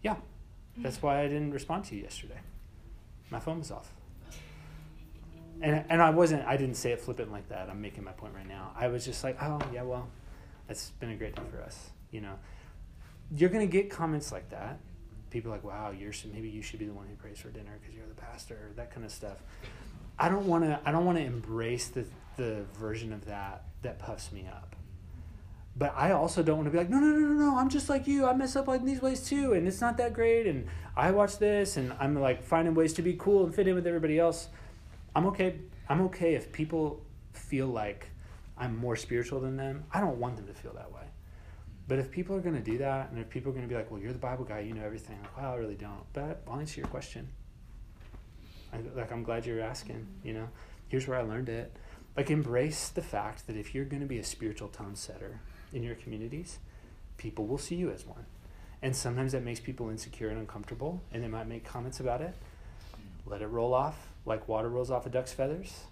[0.00, 0.16] "Yeah,
[0.78, 2.40] that's why I didn't respond to you yesterday.
[3.28, 3.92] My phone was off."
[5.62, 6.46] And and I wasn't.
[6.46, 7.68] I didn't say it flippant like that.
[7.68, 8.72] I'm making my point right now.
[8.76, 10.08] I was just like, "Oh yeah, well,
[10.68, 12.38] it's been a great day for us." You know,
[13.36, 14.78] you're gonna get comments like that.
[15.30, 17.94] People like, "Wow, you're maybe you should be the one who prays for dinner because
[17.94, 19.38] you're the pastor," or that kind of stuff.
[20.18, 20.80] I don't want to.
[20.84, 22.06] I don't want to embrace the
[22.36, 24.76] the version of that that puffs me up.
[25.76, 27.56] But I also don't want to be like, no, no, no, no, no.
[27.56, 28.26] I'm just like you.
[28.26, 30.46] I mess up like these ways too, and it's not that great.
[30.46, 33.74] And I watch this, and I'm like finding ways to be cool and fit in
[33.74, 34.48] with everybody else.
[35.14, 35.56] I'm okay.
[35.88, 38.08] I'm okay if people feel like
[38.56, 39.84] I'm more spiritual than them.
[39.92, 41.00] I don't want them to feel that way.
[41.88, 43.74] But if people are going to do that, and if people are going to be
[43.74, 45.18] like, well, you're the Bible guy, you know everything.
[45.22, 46.04] Like, well, I really don't.
[46.12, 47.28] But I'll answer your question.
[48.72, 50.06] I, like, I'm glad you're asking.
[50.22, 50.48] You know,
[50.86, 51.74] here's where I learned it.
[52.16, 55.40] Like, embrace the fact that if you're going to be a spiritual tone setter
[55.72, 56.58] in your communities,
[57.16, 58.26] people will see you as one.
[58.82, 62.36] And sometimes that makes people insecure and uncomfortable, and they might make comments about it.
[63.30, 65.84] Let it roll off like water rolls off a duck's feathers,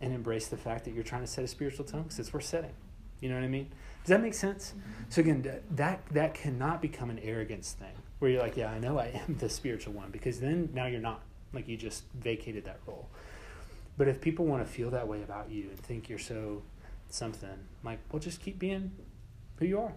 [0.00, 2.44] and embrace the fact that you're trying to set a spiritual tone because it's worth
[2.44, 2.72] setting.
[3.20, 3.70] You know what I mean?
[4.02, 4.72] Does that make sense?
[4.76, 5.02] Mm-hmm.
[5.10, 8.98] So again, that that cannot become an arrogance thing where you're like, yeah, I know
[8.98, 11.22] I am the spiritual one because then now you're not.
[11.52, 13.08] Like you just vacated that role.
[13.98, 16.62] But if people want to feel that way about you and think you're so
[17.10, 17.50] something,
[17.84, 18.90] like, well, just keep being
[19.56, 19.92] who you are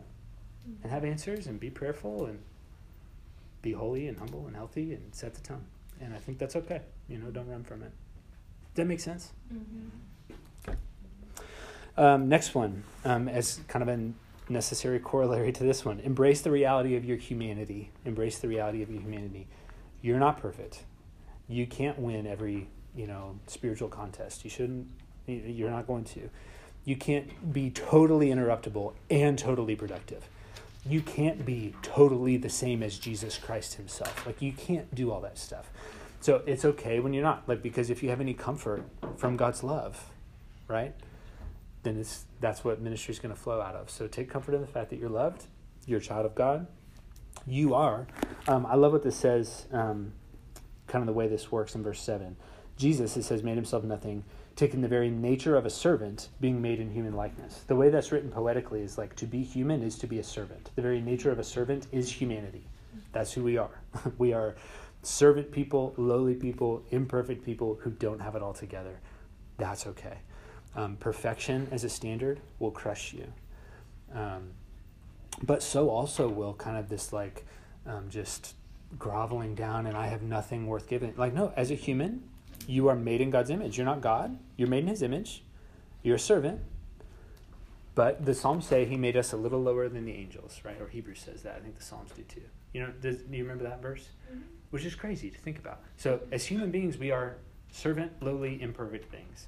[0.66, 0.90] and mm-hmm.
[0.90, 2.40] have answers and be prayerful and
[3.62, 5.66] be holy and humble and healthy and set the tone.
[6.02, 6.82] And I think that's okay.
[7.08, 7.92] You know, don't run from it.
[8.74, 9.32] Does that make sense?
[9.54, 10.72] Mm-hmm.
[11.98, 14.12] Um, next one, um, as kind of a
[14.52, 17.92] necessary corollary to this one, embrace the reality of your humanity.
[18.04, 19.48] Embrace the reality of your humanity.
[20.02, 20.84] You're not perfect.
[21.48, 24.44] You can't win every you know spiritual contest.
[24.44, 24.88] You shouldn't.
[25.28, 26.30] You're not going to.
[26.84, 30.28] You can't be totally interruptible and totally productive.
[30.88, 34.26] You can't be totally the same as Jesus Christ Himself.
[34.26, 35.70] Like you can't do all that stuff.
[36.22, 37.48] So it's okay when you're not.
[37.48, 38.84] Like because if you have any comfort
[39.18, 40.12] from God's love,
[40.68, 40.94] right?
[41.86, 43.90] then it's that's what ministry is going to flow out of.
[43.90, 45.46] So take comfort in the fact that you're loved,
[45.86, 46.68] you're a child of God,
[47.48, 48.08] You are.
[48.48, 50.12] Um, I love what this says, um,
[50.88, 52.36] kind of the way this works in verse 7.
[52.76, 54.24] Jesus, it says, made himself nothing,
[54.56, 57.64] taking the very nature of a servant, being made in human likeness.
[57.68, 60.72] The way that's written poetically is like to be human is to be a servant.
[60.76, 62.68] The very nature of a servant is humanity.
[63.12, 63.82] That's who we are.
[64.18, 64.56] we are
[65.04, 69.00] servant people, lowly people, imperfect people who don't have it all together.
[69.58, 70.20] That's okay.
[70.76, 73.32] Um, perfection as a standard will crush you.
[74.14, 74.52] Um,
[75.44, 77.46] but so also will kind of this like
[77.86, 78.56] um, just
[78.98, 81.14] groveling down and I have nothing worth giving.
[81.18, 82.24] Like, no, as a human,
[82.68, 83.78] you are made in God's image.
[83.78, 85.44] You're not God, you're made in His image.
[86.04, 86.62] You're a servant.
[87.96, 90.80] But the Psalms say He made us a little lower than the angels, right?
[90.80, 91.56] Or Hebrews says that.
[91.56, 92.42] I think the Psalms do too.
[92.74, 94.10] You know, does, do you remember that verse?
[94.30, 94.42] Mm-hmm.
[94.72, 95.80] Which is crazy to think about.
[95.96, 97.38] So, as human beings, we are
[97.72, 99.48] servant, lowly, imperfect things.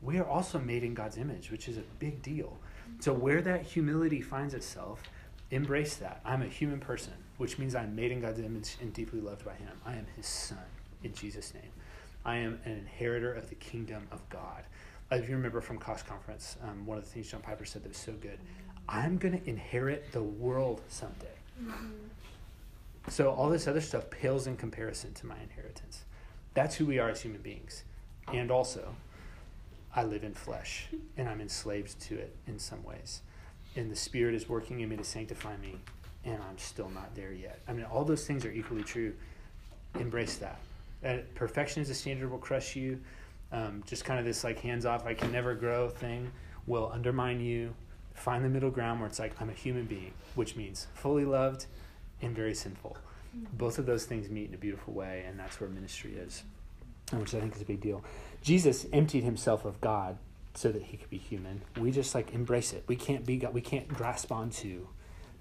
[0.00, 2.58] We are also made in God's image, which is a big deal.
[3.00, 5.02] So, where that humility finds itself,
[5.50, 6.20] embrace that.
[6.24, 9.54] I'm a human person, which means I'm made in God's image and deeply loved by
[9.54, 9.78] Him.
[9.84, 10.58] I am His son
[11.02, 11.70] in Jesus' name.
[12.24, 14.64] I am an inheritor of the kingdom of God.
[15.10, 17.88] If you remember from Cross Conference, um, one of the things John Piper said that
[17.88, 18.38] was so good
[18.88, 21.26] I'm going to inherit the world someday.
[21.62, 21.88] Mm-hmm.
[23.08, 26.04] So all this other stuff pales in comparison to my inheritance.
[26.54, 27.84] That's who we are as human beings.
[28.32, 28.94] And also,
[29.94, 33.22] I live in flesh and I'm enslaved to it in some ways.
[33.76, 35.76] And the Spirit is working in me to sanctify me,
[36.24, 37.58] and I'm still not there yet.
[37.66, 39.14] I mean, all those things are equally true.
[39.98, 40.58] Embrace that.
[41.04, 42.98] That perfection is a standard will crush you.
[43.52, 46.32] Um, just kind of this like hands off, I can never grow thing
[46.66, 47.74] will undermine you.
[48.14, 51.66] Find the middle ground where it's like, I'm a human being, which means fully loved
[52.22, 52.96] and very sinful.
[53.36, 53.56] Mm-hmm.
[53.56, 56.42] Both of those things meet in a beautiful way, and that's where ministry is,
[57.12, 58.02] which I think is a big deal.
[58.40, 60.16] Jesus emptied himself of God
[60.54, 61.62] so that he could be human.
[61.78, 62.84] We just like embrace it.
[62.86, 63.52] We can't be God.
[63.52, 64.86] We can't grasp onto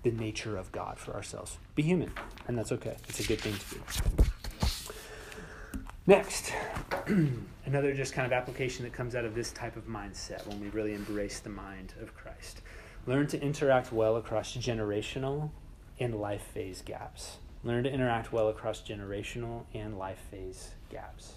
[0.01, 1.57] the nature of God for ourselves.
[1.75, 2.11] Be human,
[2.47, 2.97] and that's okay.
[3.07, 4.92] It's a good thing to do.
[6.05, 6.51] Next,
[7.65, 10.67] another just kind of application that comes out of this type of mindset when we
[10.67, 12.61] really embrace the mind of Christ.
[13.07, 15.51] Learn to interact well across generational
[16.01, 17.37] and life phase gaps.
[17.63, 21.35] Learn to interact well across generational and life phase gaps.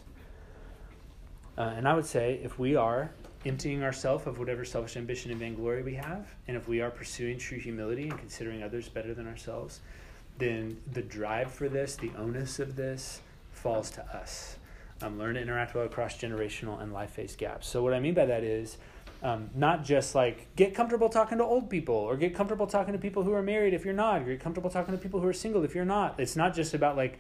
[1.57, 3.13] Uh, and I would say if we are
[3.45, 7.39] emptying ourselves of whatever selfish ambition and vainglory we have, and if we are pursuing
[7.39, 9.79] true humility and considering others better than ourselves,
[10.39, 13.21] then the drive for this, the onus of this,
[13.57, 14.57] falls to us.
[15.03, 17.69] Um, learn to interact well across generational and life phase gaps.
[17.69, 18.79] So, what I mean by that is
[19.23, 22.99] um, not just like get comfortable talking to old people or get comfortable talking to
[22.99, 25.35] people who are married if you're not, or get comfortable talking to people who are
[25.35, 26.19] single if you're not.
[26.19, 27.19] It's not just about like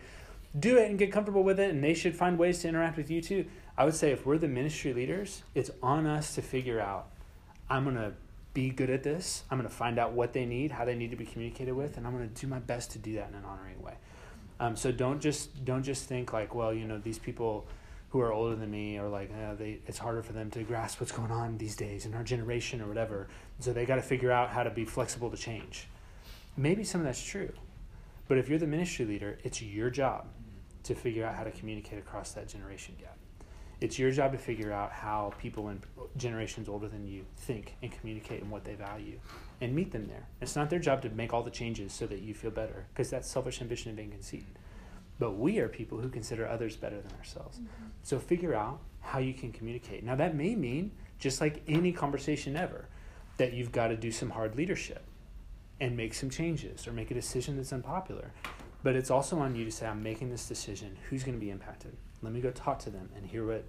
[0.58, 3.10] do it and get comfortable with it, and they should find ways to interact with
[3.10, 3.44] you too.
[3.76, 7.08] I would say if we're the ministry leaders, it's on us to figure out
[7.68, 8.12] I'm going to
[8.54, 9.44] be good at this.
[9.50, 11.98] I'm going to find out what they need, how they need to be communicated with,
[11.98, 13.94] and I'm going to do my best to do that in an honoring way.
[14.58, 17.66] Um, so don't just don't just think like, well, you know, these people
[18.10, 21.00] who are older than me are like, uh, they it's harder for them to grasp
[21.00, 23.28] what's going on these days in our generation or whatever.
[23.60, 25.88] So they got to figure out how to be flexible to change.
[26.56, 27.52] Maybe some of that's true,
[28.28, 30.26] but if you're the ministry leader, it's your job
[30.84, 33.18] to figure out how to communicate across that generation gap.
[33.80, 35.82] It's your job to figure out how people in
[36.16, 39.18] generations older than you think and communicate and what they value
[39.60, 40.28] and meet them there.
[40.40, 43.10] It's not their job to make all the changes so that you feel better because
[43.10, 44.44] that's selfish ambition and vain conceit.
[45.18, 47.58] But we are people who consider others better than ourselves.
[47.58, 47.86] Mm-hmm.
[48.02, 50.04] So figure out how you can communicate.
[50.04, 52.86] Now, that may mean, just like any conversation ever,
[53.38, 55.02] that you've got to do some hard leadership
[55.80, 58.32] and make some changes or make a decision that's unpopular.
[58.82, 60.96] But it's also on you to say, I'm making this decision.
[61.08, 61.96] Who's going to be impacted?
[62.22, 63.64] Let me go talk to them and hear what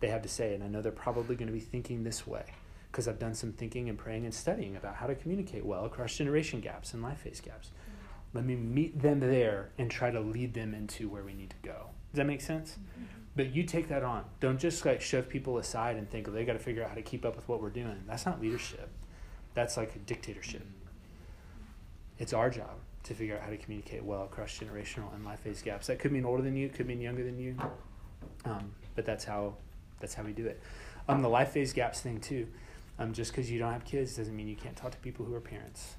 [0.00, 0.54] they have to say.
[0.54, 2.44] And I know they're probably going to be thinking this way
[2.92, 6.14] because I've done some thinking and praying and studying about how to communicate well across
[6.14, 7.68] generation gaps and life phase gaps.
[7.68, 8.36] Mm-hmm.
[8.36, 11.56] Let me meet them there and try to lead them into where we need to
[11.62, 11.86] go.
[12.12, 12.72] Does that make sense?
[12.72, 13.04] Mm-hmm.
[13.34, 14.24] But you take that on.
[14.40, 16.94] Don't just like shove people aside and think oh, they got to figure out how
[16.94, 18.04] to keep up with what we're doing.
[18.06, 18.90] That's not leadership.
[19.54, 20.60] That's like a dictatorship.
[20.60, 22.18] Mm-hmm.
[22.18, 25.62] It's our job to figure out how to communicate well across generational and life phase
[25.62, 25.86] gaps.
[25.86, 27.56] That could mean older than you, could mean younger than you,
[28.44, 29.54] um, but that's how
[29.98, 30.60] that's how we do it.
[31.08, 32.46] Um, the life phase gaps thing too.
[33.02, 35.34] Um, just because you don't have kids doesn't mean you can't talk to people who
[35.34, 35.96] are parents.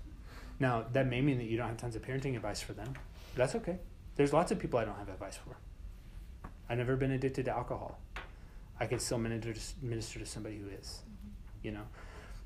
[0.59, 2.93] Now, that may mean that you don't have tons of parenting advice for them.
[3.35, 3.79] That's okay.
[4.15, 5.57] There's lots of people I don't have advice for.
[6.69, 7.99] I've never been addicted to alcohol.
[8.79, 11.01] I can still minister to, minister to somebody who is,
[11.61, 11.83] you know.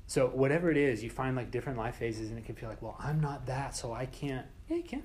[0.06, 2.82] So whatever it is, you find like different life phases, and it can feel like,
[2.82, 4.46] well, I'm not that, so I can't.
[4.68, 5.02] Yeah, you can.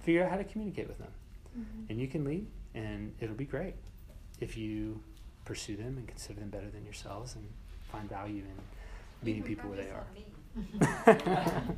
[0.00, 1.12] Figure out how to communicate with them,
[1.56, 1.84] mm-hmm.
[1.90, 3.74] and you can lead, and it'll be great
[4.40, 5.00] if you
[5.44, 7.44] pursue them and consider them better than yourselves and
[7.90, 10.06] find value in meeting people where they are.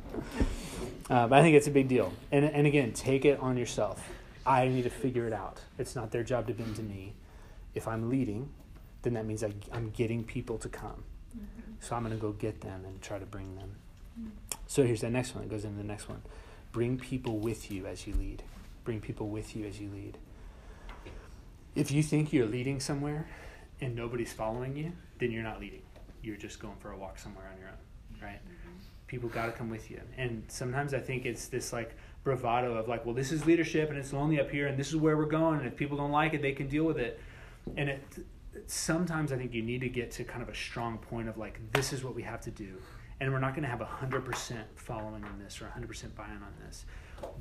[1.09, 2.13] Uh, but I think it's a big deal.
[2.31, 4.01] And, and again, take it on yourself.
[4.45, 5.59] I need to figure it out.
[5.77, 7.15] It's not their job to bend to me.
[7.75, 8.49] If I'm leading,
[9.01, 11.03] then that means I, I'm getting people to come.
[11.35, 11.73] Mm-hmm.
[11.81, 13.75] So I'm going to go get them and try to bring them.
[14.67, 15.43] So here's the next one.
[15.43, 16.21] It goes into the next one.
[16.71, 18.43] Bring people with you as you lead.
[18.85, 20.17] Bring people with you as you lead.
[21.75, 23.27] If you think you're leading somewhere
[23.81, 25.81] and nobody's following you, then you're not leading.
[26.23, 27.75] You're just going for a walk somewhere on your own,
[28.13, 28.25] mm-hmm.
[28.25, 28.39] right?
[29.07, 29.99] People got to come with you.
[30.17, 33.97] And sometimes I think it's this like bravado of like, well, this is leadership and
[33.97, 35.59] it's lonely up here and this is where we're going.
[35.59, 37.19] And if people don't like it, they can deal with it.
[37.75, 38.01] And it
[38.67, 41.59] sometimes I think you need to get to kind of a strong point of like,
[41.73, 42.77] this is what we have to do.
[43.19, 46.85] And we're not going to have 100% following on this or 100% buy-in on this.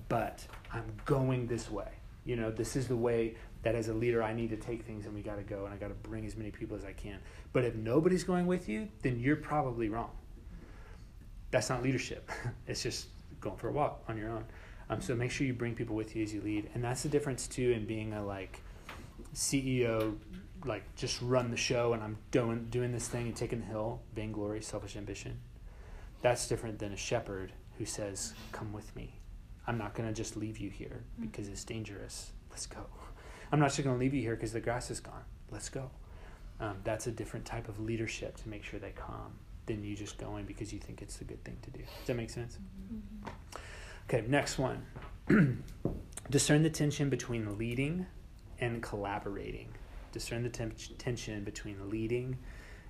[0.08, 1.88] But I'm going this way.
[2.24, 5.06] You know, this is the way that as a leader I need to take things
[5.06, 6.92] and we got to go and I got to bring as many people as I
[6.92, 7.18] can.
[7.52, 10.10] But if nobody's going with you, then you're probably wrong.
[11.50, 12.30] That's not leadership.
[12.66, 13.08] it's just
[13.40, 14.44] going for a walk on your own.
[14.88, 16.70] Um, so make sure you bring people with you as you lead.
[16.74, 18.60] And that's the difference too in being a like
[19.34, 20.16] CEO
[20.64, 24.02] like just run the show and I'm doing doing this thing and taking the hill,
[24.14, 25.40] vainglory, selfish ambition.
[26.22, 29.20] That's different than a shepherd who says, "Come with me.
[29.66, 32.32] I'm not going to just leave you here because it's dangerous.
[32.50, 32.86] Let's go.
[33.52, 35.24] I'm not just going to leave you here because the grass is gone.
[35.50, 35.90] Let's go."
[36.60, 39.32] Um, that's a different type of leadership to make sure they come
[39.66, 41.80] than you just going because you think it's the good thing to do.
[41.80, 42.58] Does that make sense?
[44.08, 44.84] Okay, next one.
[46.30, 48.06] Discern the tension between leading
[48.60, 49.68] and collaborating
[50.12, 50.48] discern the
[50.98, 52.38] tension between leading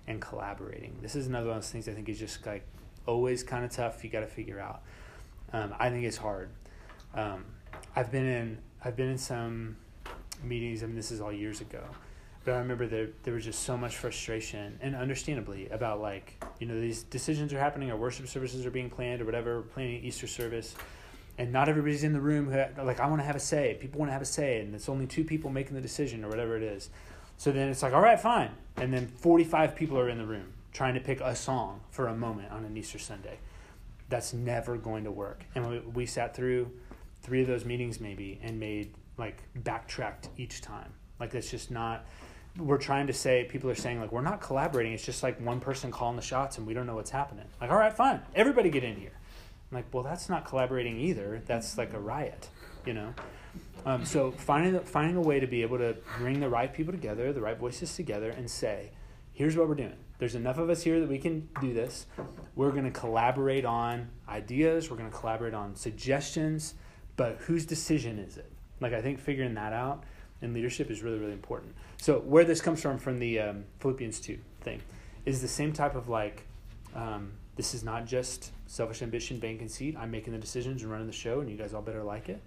[0.07, 0.99] and collaborating.
[1.03, 2.67] This is another one of those things I think is just like
[3.07, 4.03] always kind of tough.
[4.03, 4.83] You got to figure out.
[5.53, 6.51] Um, I think it's hard.
[7.15, 7.45] Um,
[7.95, 9.77] I've been in I've been in some
[10.45, 10.82] meetings.
[10.82, 11.82] I mean, this is all years ago,
[12.45, 16.66] but I remember there there was just so much frustration, and understandably about like you
[16.66, 19.62] know these decisions are happening, or worship services are being planned, or whatever.
[19.62, 20.74] Planning Easter service,
[21.38, 22.51] and not everybody's in the room.
[22.51, 23.76] Who, like I want to have a say.
[23.80, 26.28] People want to have a say, and it's only two people making the decision, or
[26.28, 26.91] whatever it is.
[27.36, 28.51] So then it's like, all right, fine.
[28.76, 32.14] And then 45 people are in the room trying to pick a song for a
[32.14, 33.38] moment on an Easter Sunday.
[34.09, 35.45] That's never going to work.
[35.55, 36.70] And we, we sat through
[37.22, 40.93] three of those meetings maybe and made like backtracked each time.
[41.21, 42.07] Like that's just not.
[42.59, 44.93] We're trying to say people are saying like we're not collaborating.
[44.93, 47.47] It's just like one person calling the shots and we don't know what's happening.
[47.61, 49.12] Like all right, fine, everybody get in here.
[49.71, 51.43] I'm like well that's not collaborating either.
[51.47, 52.49] That's like a riot,
[52.85, 53.14] you know.
[53.87, 57.33] Um, so finding finding a way to be able to bring the right people together,
[57.33, 58.91] the right voices together, and say,
[59.33, 59.97] here's what we're doing.
[60.18, 62.07] There's enough of us here that we can do this.
[62.55, 64.91] We're going to collaborate on ideas.
[64.91, 66.75] We're going to collaborate on suggestions.
[67.16, 68.53] But whose decision is it?
[68.81, 70.05] Like I think figuring that out
[70.43, 71.74] in leadership is really really important.
[71.99, 74.81] So where this comes from from the um, Philippians two thing
[75.24, 76.47] is the same type of like.
[76.95, 79.95] Um, this is not just selfish ambition, vain conceit.
[79.99, 82.41] I'm making the decisions and running the show, and you guys all better like it.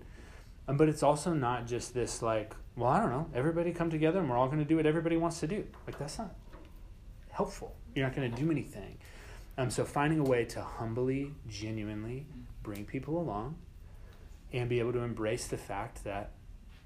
[0.67, 4.19] Um, but it's also not just this like, well, I don't know, everybody come together
[4.19, 5.65] and we're all going to do what everybody wants to do.
[5.85, 6.33] Like that's not
[7.29, 7.75] helpful.
[7.93, 8.97] You're not going to do anything.
[9.57, 12.25] Um, so finding a way to humbly, genuinely
[12.63, 13.55] bring people along
[14.53, 16.31] and be able to embrace the fact that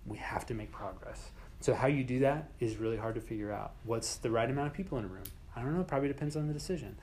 [0.06, 1.30] we have to make progress.
[1.60, 3.74] So how you do that is really hard to figure out.
[3.84, 5.24] What's the right amount of people in a room?
[5.56, 5.84] I don't know.
[5.84, 6.98] Probably depends on the decision.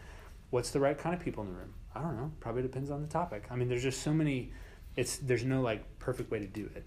[0.51, 1.75] What's the right kind of people in the room?
[1.95, 2.31] I don't know.
[2.41, 3.45] Probably depends on the topic.
[3.51, 4.53] I mean, there's just so many
[4.97, 6.87] it's there's no like perfect way to do it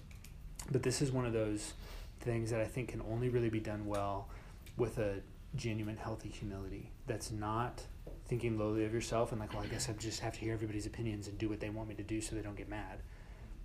[0.72, 1.74] but this is one of those
[2.22, 4.30] things that i think can only really be done well
[4.78, 5.16] with a
[5.56, 7.82] genuine healthy humility that's not
[8.28, 10.86] thinking lowly of yourself and like well i guess i just have to hear everybody's
[10.86, 13.00] opinions and do what they want me to do so they don't get mad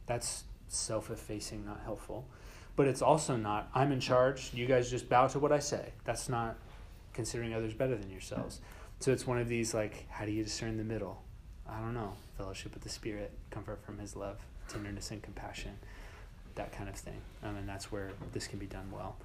[0.07, 2.27] that's self-effacing not helpful
[2.77, 5.93] but it's also not i'm in charge you guys just bow to what i say
[6.05, 6.57] that's not
[7.13, 8.61] considering others better than yourselves
[9.01, 11.23] so it's one of these like how do you discern the middle
[11.69, 14.39] I don't know, fellowship with the Spirit, comfort from His love,
[14.69, 15.73] tenderness and compassion,
[16.55, 17.21] that kind of thing.
[17.43, 19.17] Um, and that's where this can be done well.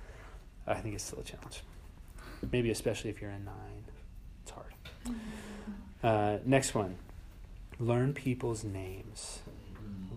[0.66, 1.62] I think it's still a challenge.
[2.52, 3.84] Maybe especially if you're in nine,
[4.44, 4.74] it's hard.
[6.04, 6.96] Uh, next one
[7.80, 9.40] learn people's names.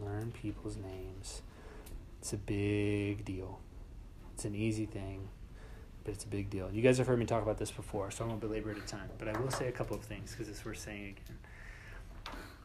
[0.04, 1.42] Learn people's names.
[2.20, 3.60] It's a big deal.
[4.34, 5.28] It's an easy thing,
[6.04, 6.70] but it's a big deal.
[6.72, 8.80] You guys have heard me talk about this before, so I won't belabor it a
[8.82, 9.08] ton.
[9.18, 11.38] But I will say a couple of things because it's worth saying again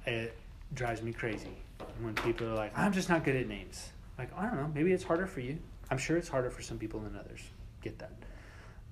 [0.05, 0.38] it
[0.73, 1.57] drives me crazy
[2.01, 3.91] when people are like, I'm just not good at names.
[4.17, 5.57] Like, I don't know, maybe it's harder for you.
[5.91, 7.41] I'm sure it's harder for some people than others.
[7.81, 8.11] Get that.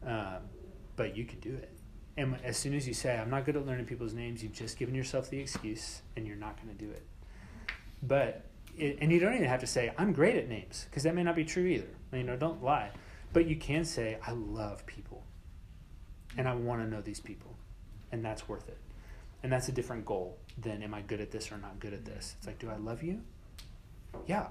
[0.06, 0.44] Um,
[0.96, 1.72] but you can do it.
[2.18, 4.78] And as soon as you say, I'm not good at learning people's names, you've just
[4.78, 7.02] given yourself the excuse and you're not going to do it.
[8.06, 8.46] But,
[8.78, 11.24] it, and you don't even have to say, I'm great at names, because that may
[11.24, 11.88] not be true either.
[12.12, 12.92] You know, don't lie.
[13.32, 15.24] But you can say, I love people
[16.38, 17.56] and I want to know these people.
[18.12, 18.78] And that's worth it.
[19.42, 22.06] And that's a different goal than am I good at this or not good at
[22.06, 22.36] this.
[22.38, 23.22] It's like, do I love you?
[24.28, 24.48] Yeah.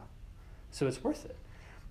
[0.70, 1.36] So it's worth it.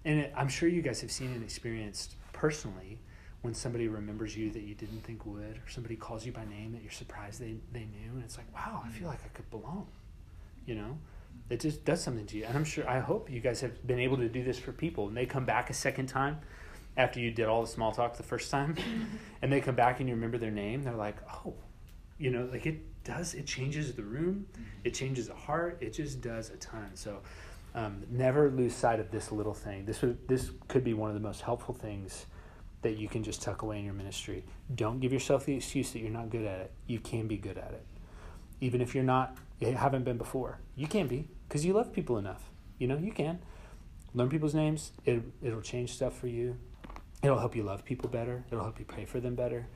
[0.03, 2.99] And it, I'm sure you guys have seen and experienced personally
[3.41, 6.74] when somebody remembers you that you didn't think would, or somebody calls you by name
[6.74, 8.12] that you're surprised they, they knew.
[8.14, 9.88] And it's like, wow, I feel like I could belong.
[10.66, 10.97] You know?
[11.50, 12.46] It just does something to you.
[12.46, 15.08] And I'm sure, I hope you guys have been able to do this for people.
[15.08, 16.40] And they come back a second time
[16.98, 18.76] after you did all the small talk the first time,
[19.42, 20.84] and they come back and you remember their name.
[20.84, 21.54] They're like, oh,
[22.18, 24.46] you know, like it does, it changes the room,
[24.84, 26.92] it changes the heart, it just does a ton.
[26.94, 27.20] So,
[27.74, 29.86] um, never lose sight of this little thing.
[29.86, 32.26] This would, this could be one of the most helpful things
[32.82, 34.44] that you can just tuck away in your ministry.
[34.76, 36.72] Don't give yourself the excuse that you're not good at it.
[36.88, 37.86] You can be good at it,
[38.62, 40.59] even if you're not, you haven't been before.
[40.76, 42.49] You can be because you love people enough.
[42.78, 43.39] You know, you can
[44.14, 44.91] learn people's names.
[45.05, 46.57] It it'll change stuff for you.
[47.24, 48.43] It'll help you love people better.
[48.51, 49.68] It'll help you pray for them better.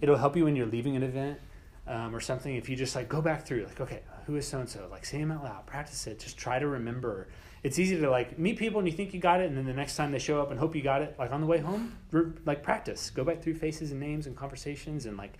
[0.00, 1.38] It'll help you when you're leaving an event
[1.86, 2.54] um, or something.
[2.54, 4.86] If you just like go back through, like, okay, who is so and so?
[4.90, 6.18] Like, say them out loud, practice it.
[6.18, 7.28] Just try to remember.
[7.62, 9.72] It's easy to like meet people and you think you got it, and then the
[9.72, 11.96] next time they show up and hope you got it, like on the way home,
[12.44, 13.10] like practice.
[13.10, 15.34] Go back through faces and names and conversations and like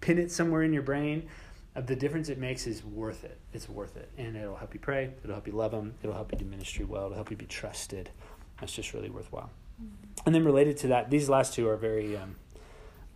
[0.00, 1.28] pin it somewhere in your brain.
[1.76, 3.38] The difference it makes is worth it.
[3.52, 5.10] It's worth it, and it'll help you pray.
[5.24, 5.94] It'll help you love them.
[6.02, 7.06] It'll help you do ministry well.
[7.06, 8.10] It'll help you be trusted.
[8.60, 9.50] That's just really worthwhile.
[10.24, 12.16] And then related to that, these last two are very.
[12.16, 12.36] Um,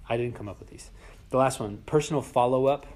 [0.08, 0.90] I didn't come up with these.
[1.30, 2.86] The last one, personal follow up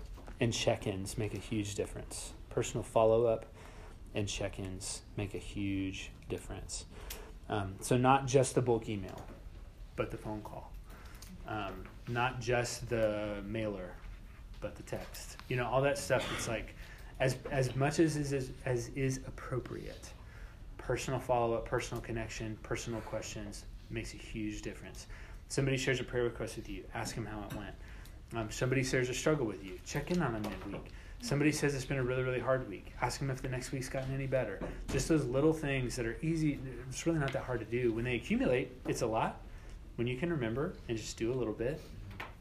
[0.40, 2.32] and check ins make a huge difference.
[2.50, 3.46] Personal follow up
[4.14, 6.86] and check ins make a huge difference.
[7.48, 9.22] Um, so, not just the bulk email,
[9.94, 10.72] but the phone call.
[11.46, 13.92] Um, not just the mailer,
[14.62, 15.36] but the text.
[15.48, 16.74] You know, all that stuff It's like,
[17.20, 20.08] as, as much as is, as, as is appropriate,
[20.78, 25.06] personal follow up, personal connection, personal questions makes a huge difference.
[25.48, 27.74] Somebody shares a prayer request with you, ask them how it went.
[28.34, 30.90] Um, somebody shares a struggle with you, check in on them midweek.
[31.20, 32.92] Somebody says it's been a really, really hard week.
[33.00, 34.58] Ask them if the next week's gotten any better.
[34.90, 36.58] Just those little things that are easy,
[36.88, 37.92] it's really not that hard to do.
[37.92, 39.40] When they accumulate, it's a lot.
[39.94, 41.80] When you can remember and just do a little bit,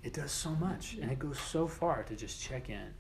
[0.04, 0.95] it does so much.
[1.02, 2.93] And it goes so far to just check in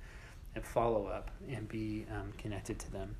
[0.55, 3.15] and follow up and be um, connected to them.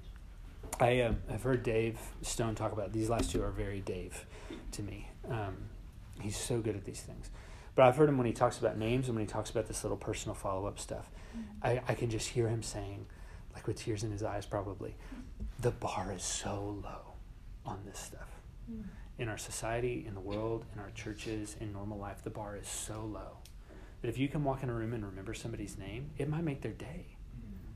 [0.79, 4.25] I, uh, I've heard Dave Stone talk about these last two are very Dave
[4.73, 5.09] to me.
[5.29, 5.57] Um,
[6.19, 7.29] he's so good at these things.
[7.73, 9.83] But I've heard him when he talks about names and when he talks about this
[9.83, 11.09] little personal follow up stuff.
[11.35, 11.67] Mm-hmm.
[11.67, 13.05] I, I can just hear him saying,
[13.53, 14.95] like with tears in his eyes, probably,
[15.59, 17.13] the bar is so low
[17.65, 18.27] on this stuff.
[18.69, 18.81] Mm-hmm.
[19.19, 22.67] In our society, in the world, in our churches, in normal life, the bar is
[22.67, 23.37] so low
[24.01, 26.61] that if you can walk in a room and remember somebody's name, it might make
[26.61, 27.05] their day.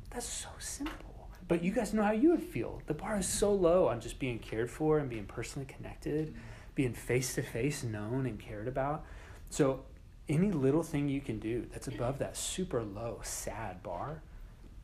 [0.10, 1.30] That's so simple.
[1.48, 2.82] But you guys know how you would feel.
[2.88, 6.34] The bar is so low on just being cared for and being personally connected,
[6.74, 9.06] being face to face known and cared about
[9.50, 9.84] so
[10.28, 14.22] any little thing you can do that's above that super low, sad bar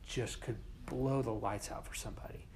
[0.06, 2.46] just could blow the lights out for somebody.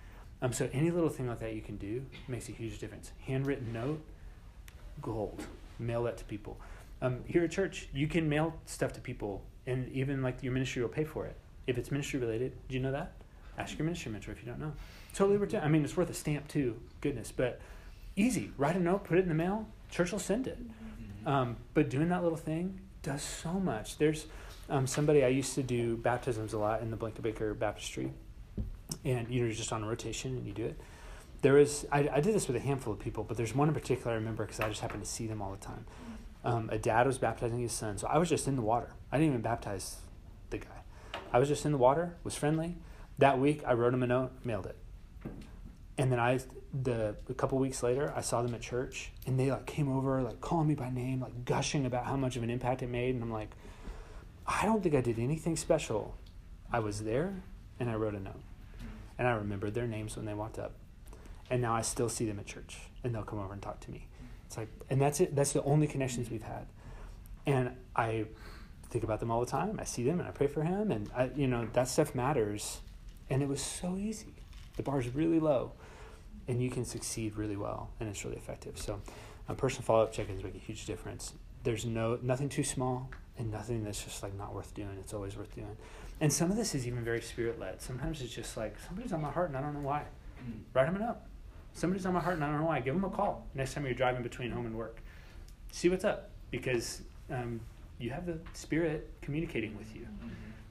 [0.43, 3.13] Um, so any little thing like that you can do makes a huge difference.
[3.27, 4.03] Handwritten note,
[5.03, 5.43] gold.
[5.79, 6.59] Mail that to people.
[7.03, 10.83] Um, here at church, you can mail stuff to people, and even like your ministry
[10.83, 11.37] will pay for it
[11.67, 12.53] if it's ministry related.
[12.69, 13.13] Do you know that?
[13.59, 14.73] Ask your ministry mentor if you don't know.
[15.15, 15.63] Totally worth it.
[15.63, 16.77] I mean, it's worth a stamp too.
[17.01, 17.61] Goodness, but
[18.17, 18.51] easy.
[18.57, 19.67] Write a note, put it in the mail.
[19.91, 20.59] Church will send it.
[21.27, 23.99] Um, but doing that little thing does so much.
[23.99, 24.27] There's
[24.69, 28.13] um, somebody I used to do baptisms a lot in the Blankenbaker Baptistry,
[29.05, 30.81] and you know, you're just on a rotation and you do it.
[31.43, 33.75] There is, I, I did this with a handful of people, but there's one in
[33.75, 35.85] particular I remember because I just happened to see them all the time.
[36.47, 38.93] Um, a dad was baptizing his son, so I was just in the water.
[39.11, 39.97] I didn't even baptize
[40.51, 40.83] the guy.
[41.33, 42.77] I was just in the water, was friendly.
[43.19, 44.77] That week, I wrote him a note, mailed it,
[45.99, 46.39] and then I
[46.73, 50.23] the a couple weeks later, I saw them at church, and they like came over,
[50.23, 53.15] like calling me by name, like gushing about how much of an impact it made,
[53.15, 53.51] and I'm like,
[54.47, 56.17] I don't think I did anything special.
[56.73, 57.43] I was there,
[57.81, 58.43] and I wrote a note,
[59.19, 60.75] and I remembered their names when they walked up,
[61.51, 63.91] and now I still see them at church, and they'll come over and talk to
[63.91, 64.07] me.
[64.47, 65.35] It's like, and that's it.
[65.35, 66.67] That's the only connections we've had,
[67.47, 68.27] and I
[68.91, 69.79] think about them all the time.
[69.81, 72.81] I see them, and I pray for him, and I, you know, that stuff matters,
[73.29, 74.35] and it was so easy.
[74.77, 75.73] The bar is really low
[76.49, 79.01] and you can succeed really well and it's really effective so
[79.49, 81.33] um, personal follow-up check-ins make a huge difference
[81.65, 85.37] there's no nothing too small and nothing that's just like not worth doing it's always
[85.37, 85.77] worth doing
[86.21, 89.31] and some of this is even very spirit-led sometimes it's just like somebody's on my
[89.31, 90.03] heart and i don't know why
[90.45, 90.61] mm.
[90.73, 91.17] write them a note
[91.77, 93.85] somebody's on my heart and i don't know why give them a call next time
[93.85, 95.01] you're driving between home and work
[95.71, 97.61] see what's up because um,
[97.99, 100.29] you have the spirit communicating with you mm-hmm.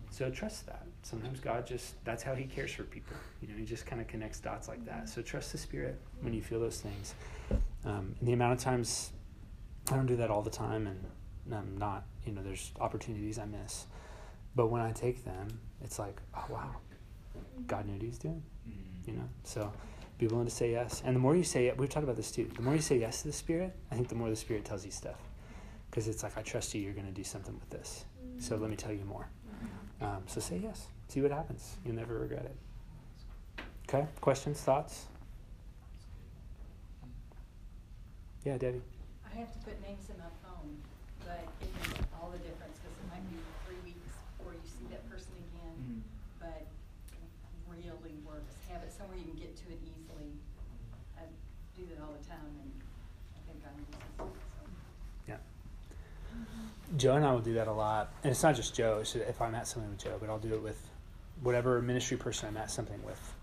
[0.10, 3.16] so trust that sometimes God just that's how He cares for people.
[3.42, 5.08] You know, He just kind of connects dots like that.
[5.08, 7.14] So trust the Spirit when you feel those things.
[7.86, 9.12] Um, and the amount of times
[9.92, 12.06] I don't do that all the time, and I'm not.
[12.26, 13.86] You know, there's opportunities I miss,
[14.56, 15.48] but when I take them,
[15.84, 16.76] it's like, oh wow,
[17.68, 18.42] God knew what He was doing.
[18.68, 19.12] Mm-hmm.
[19.12, 19.72] You know, so
[20.18, 21.02] be willing to say yes.
[21.06, 22.50] And the more you say, it, we've talked about this too.
[22.56, 24.86] The more you say yes to the Spirit, I think the more the Spirit tells
[24.86, 25.20] you stuff,
[25.90, 26.82] because it's like I trust you.
[26.82, 28.06] You're going to do something with this.
[28.40, 29.28] So let me tell you more.
[30.02, 30.88] Um, so say yes.
[31.08, 31.78] See what happens.
[31.86, 33.64] You'll never regret it.
[33.88, 34.08] Okay.
[34.20, 35.06] Questions, thoughts?
[38.44, 38.82] Yeah, Debbie.
[39.26, 40.78] I have to put names in my phone,
[41.22, 44.86] but it makes all the difference because it might be three weeks before you see
[44.92, 45.76] that person again.
[45.80, 46.00] Mm-hmm.
[46.40, 46.68] But
[48.06, 48.54] really works.
[48.70, 50.32] Have it somewhere you can get to it easily.
[51.18, 51.26] I
[51.76, 52.72] do that all the time and
[53.36, 54.64] I think God uses it, so.
[55.28, 55.42] Yeah.
[56.98, 59.00] Joe and I will do that a lot, and it's not just Joe.
[59.02, 60.90] It's if I'm at something with Joe, but I'll do it with
[61.42, 63.34] whatever ministry person I'm at something with.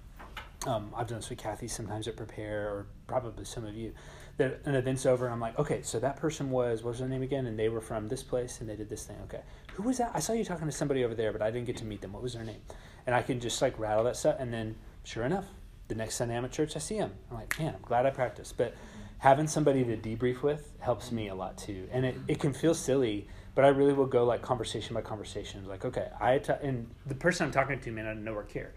[0.66, 3.92] Um, I've done this with Kathy sometimes at Prepare, or probably some of you.
[4.38, 7.08] That an event's over, and I'm like, okay, so that person was what was their
[7.08, 7.46] name again?
[7.46, 9.16] And they were from this place, and they did this thing.
[9.24, 9.42] Okay,
[9.74, 10.12] who was that?
[10.14, 12.12] I saw you talking to somebody over there, but I didn't get to meet them.
[12.12, 12.60] What was their name?
[13.06, 15.44] And I can just like rattle that stuff, and then sure enough,
[15.88, 17.12] the next Sunday I'm at church, I see them.
[17.30, 18.56] I'm like, man, I'm glad I practiced.
[18.56, 18.74] But
[19.18, 21.88] having somebody to debrief with helps me a lot too.
[21.92, 25.66] And it, it can feel silly, but I really will go like conversation by conversation.
[25.66, 28.72] Like, okay, I ta- and the person I'm talking to may not know or care,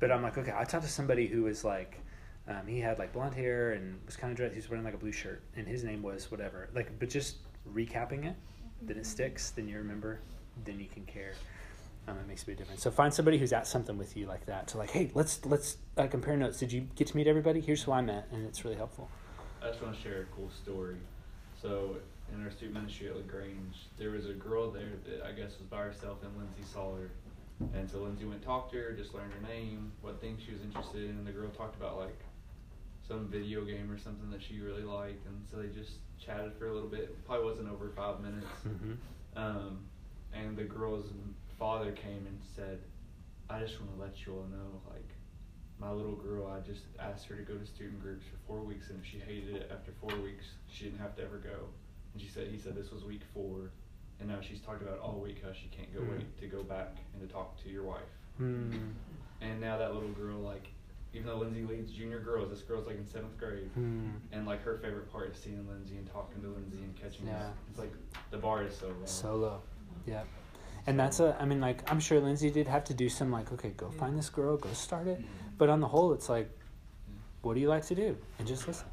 [0.00, 2.00] but I'm like, okay, I talked to somebody who was like,
[2.48, 4.54] um, he had like blonde hair and was kind of dressed.
[4.54, 6.68] He was wearing like a blue shirt, and his name was whatever.
[6.74, 7.36] Like, but just
[7.72, 8.36] recapping it,
[8.82, 9.50] then it sticks.
[9.50, 10.20] Then you remember.
[10.64, 11.32] Then you can care.
[12.08, 12.82] Um, it makes a big difference.
[12.82, 14.68] So find somebody who's at something with you like that.
[14.68, 16.58] To like, hey, let's let's uh, compare notes.
[16.58, 17.60] Did you get to meet everybody?
[17.60, 19.10] Here's who I met, and it's really helpful.
[19.62, 20.96] I just want to share a cool story.
[21.60, 21.96] So,
[22.32, 25.66] in our student ministry at LaGrange, there was a girl there that I guess was
[25.70, 27.10] by herself, and Lindsay saw her.
[27.74, 30.52] And so Lindsay went and talked to her, just learned her name, what things she
[30.52, 31.24] was interested in.
[31.24, 32.18] The girl talked about like
[33.06, 36.68] some video game or something that she really liked, and so they just chatted for
[36.68, 37.24] a little bit.
[37.24, 38.46] Probably wasn't over five minutes.
[38.66, 38.92] Mm-hmm.
[39.36, 39.78] Um,
[40.32, 41.06] and the girl's
[41.58, 42.80] father came and said,
[43.48, 45.08] I just want to let you all know, like,
[45.78, 48.90] my little girl, I just asked her to go to student groups for four weeks,
[48.90, 51.68] and if she hated it after four weeks, she didn't have to ever go.
[52.16, 53.70] And she said, he said this was week four,
[54.20, 56.16] and now she's talked about all week how she can't go Mm.
[56.16, 58.08] wait to go back and to talk to your wife.
[58.40, 58.94] Mm.
[59.42, 60.66] And now that little girl, like,
[61.12, 63.68] even though Lindsay leads junior girls, this girl's like in seventh grade.
[63.78, 64.12] Mm.
[64.32, 67.48] And like her favorite part is seeing Lindsay and talking to Lindsay and catching Yeah.
[67.48, 67.56] up.
[67.68, 67.92] It's like
[68.30, 68.94] the bar is so low.
[69.04, 69.60] So low.
[70.06, 70.22] Yeah.
[70.86, 73.52] And that's a, I mean, like, I'm sure Lindsay did have to do some, like,
[73.52, 75.20] okay, go find this girl, go start it.
[75.58, 76.48] But on the whole, it's like,
[77.42, 78.16] what do you like to do?
[78.38, 78.86] And just listen.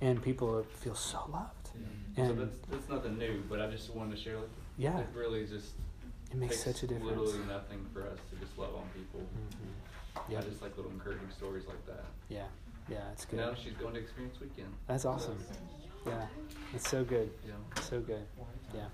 [0.00, 1.63] And people feel so loved.
[2.16, 2.26] Yeah.
[2.26, 4.48] So And- that's that's nothing new, but I just wanted to share like
[4.78, 4.98] Yeah.
[5.00, 5.72] it really just
[6.30, 7.18] It makes takes such a difference.
[7.18, 9.20] Literally nothing for us to just love on people.
[9.20, 10.44] hmm Yeah, Yeah.
[10.44, 12.04] just like little encouraging stories like that.
[12.28, 12.46] Yeah.
[12.88, 13.38] Yeah, it's good.
[13.38, 14.72] Now she's going to experience weekend.
[14.86, 15.38] That's awesome.
[16.06, 16.26] Yeah.
[16.74, 17.32] It's so good.
[17.46, 17.54] Yeah.
[17.82, 18.26] So good.
[18.74, 18.88] Yeah.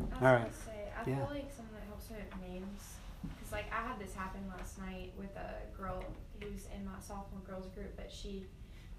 [0.00, 1.16] I was All gonna say, I Yeah.
[1.26, 5.12] feel like something that helps with names, because like I had this happen last night
[5.18, 6.02] with a girl
[6.40, 8.46] who's in my sophomore girls group, but she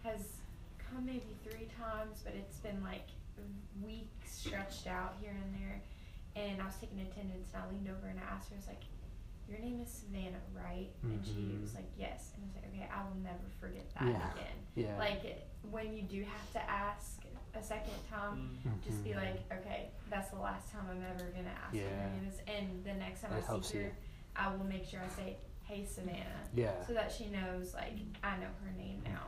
[0.04, 0.22] has
[1.04, 3.08] maybe three times, but it's been like
[3.82, 5.82] weeks stretched out here and there.
[6.36, 8.68] And I was taking attendance, and I leaned over and I asked her, I was
[8.68, 8.84] like,
[9.50, 11.62] "Your name is Savannah, right?" And she Mhm.
[11.62, 14.32] was like, "Yes." And I was like, "Okay, I will never forget that Yeah.
[14.34, 14.98] again." Yeah.
[14.98, 17.24] Like when you do have to ask
[17.56, 21.74] a second time, just be like, okay, that's the last time I'm ever gonna ask
[21.76, 21.90] Yeah.
[21.90, 22.12] her
[22.48, 23.92] and the next time That I see her, you.
[24.36, 25.38] I will make sure I say,
[25.70, 26.84] "Hey, Savannah," Yeah.
[26.86, 27.94] so that she knows like
[28.24, 29.28] I know her name now.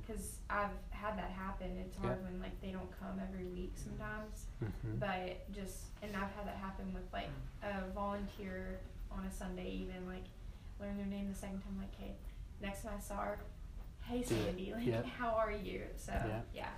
[0.00, 1.76] Because I've had that happen.
[1.78, 2.24] It's hard Yeah.
[2.30, 4.98] when like they don't come every week sometimes, Mhm.
[5.00, 7.28] but just and I've had that happen with like
[7.62, 8.78] a volunteer
[9.10, 10.24] on a Sunday even like
[10.80, 12.14] learn their name the second time like, hey,
[12.60, 13.38] next time I saw her,
[14.02, 14.22] hey.
[14.22, 15.82] Sandy, like how are you?
[15.96, 16.40] So Yeah.
[16.54, 16.68] yeah.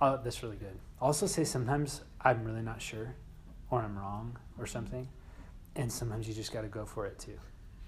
[0.00, 0.78] Oh, that's really good.
[1.00, 3.14] Also say sometimes I'm really not sure,
[3.70, 5.08] or I'm wrong, or something,
[5.76, 7.38] and sometimes you just got to go for it too,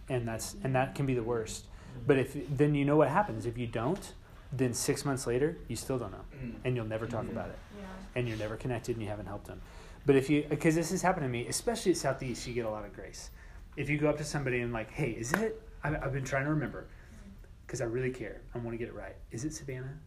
[0.08, 1.66] and that's and that can be the worst.
[2.06, 4.12] But if then you know what happens if you don't,
[4.52, 6.58] then six months later you still don't know, mm-hmm.
[6.64, 7.32] and you'll never talk mm-hmm.
[7.32, 7.86] about it, Yeah.
[8.16, 9.60] and you're never connected, and you haven't helped them.
[10.06, 12.70] But if you, because this has happened to me, especially at Southeast, you get a
[12.70, 13.30] lot of grace.
[13.76, 15.62] If you go up to somebody and like, hey, is it?
[15.82, 17.30] I've, I've been trying to remember, mm-hmm.
[17.66, 18.42] because I really care.
[18.54, 19.16] I want to get it right.
[19.30, 19.98] Is it Savannah?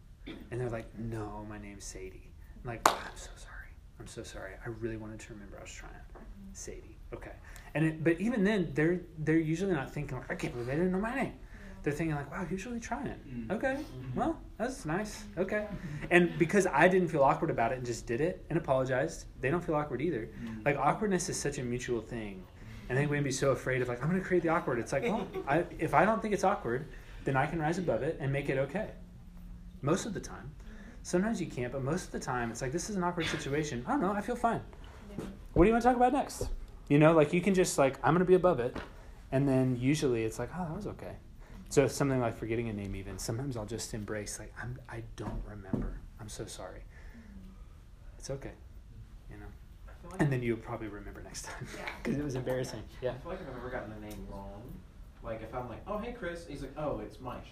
[0.50, 2.30] And they're like, no, my name's Sadie.
[2.62, 3.54] I'm like, oh, I'm so sorry.
[3.98, 4.52] I'm so sorry.
[4.64, 5.58] I really wanted to remember.
[5.58, 5.92] I was trying.
[6.52, 6.96] Sadie.
[7.14, 7.32] Okay.
[7.78, 10.74] And it, but even then, they're they're usually not thinking like, I can't believe they
[10.74, 11.34] didn't know my name.
[11.84, 13.06] They're thinking like, wow, he's really trying.
[13.06, 13.52] Mm.
[13.52, 13.76] Okay.
[14.16, 15.22] Well, that's nice.
[15.38, 15.68] Okay.
[16.10, 19.48] And because I didn't feel awkward about it and just did it and apologized, they
[19.48, 20.28] don't feel awkward either.
[20.64, 22.42] Like awkwardness is such a mutual thing.
[22.88, 24.48] And I think we can be so afraid of like, I'm going to create the
[24.48, 24.80] awkward.
[24.80, 26.84] It's like, well, I, if I don't think it's awkward,
[27.22, 28.88] then I can rise above it and make it okay.
[29.82, 30.50] Most of the time.
[31.04, 33.84] Sometimes you can't, but most of the time, it's like, this is an awkward situation.
[33.86, 34.10] I don't know.
[34.10, 34.62] I feel fine.
[35.16, 35.26] Yeah.
[35.52, 36.48] What do you want to talk about next?
[36.88, 38.76] You know, like you can just like, I'm going to be above it
[39.30, 41.16] and then usually it's like, oh, that was okay.
[41.68, 45.42] So something like forgetting a name, even sometimes I'll just embrace like I'm I don't
[45.46, 46.00] remember.
[46.18, 46.80] I'm so sorry.
[48.18, 48.52] It's okay,
[49.30, 50.10] you know.
[50.10, 51.82] Like And then you'll probably remember next time Yeah.
[52.02, 52.82] because it was embarrassing.
[53.02, 53.10] Yeah.
[53.10, 54.62] I feel like if I've ever gotten a name wrong,
[55.22, 57.44] like if I'm like, oh hey Chris, he's like, oh it's Mike.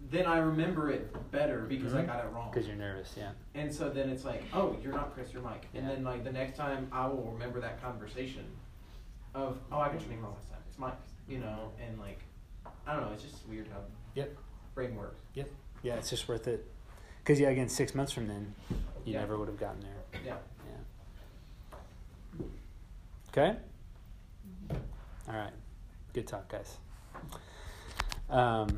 [0.00, 2.06] Then I remember it better because I Mhm.
[2.06, 2.50] got it wrong.
[2.50, 3.14] Because you're nervous.
[3.16, 3.32] Yeah.
[3.54, 5.66] And so then it's like, oh, you're not Chris, you're Mike.
[5.74, 5.94] And Yeah.
[5.94, 8.44] then like the next time I will remember that conversation
[9.34, 10.60] of, oh, I got your name wrong last time.
[10.68, 10.94] It's Mike,
[11.26, 12.20] you know, and like,
[12.86, 13.80] I don't know, it's just weird how
[14.14, 14.36] Yep.
[14.74, 15.20] brain works.
[15.34, 15.50] Yep.
[15.82, 16.64] Yeah, it's just worth it.
[17.18, 18.54] Because yeah, again, six months from then,
[19.04, 19.20] you Yeah.
[19.20, 20.22] never would have gotten there.
[20.24, 20.36] Yeah.
[22.38, 22.46] Yeah.
[23.30, 23.58] Okay.
[25.28, 25.52] All right.
[26.12, 26.78] Good talk, guys.
[28.30, 28.68] Um,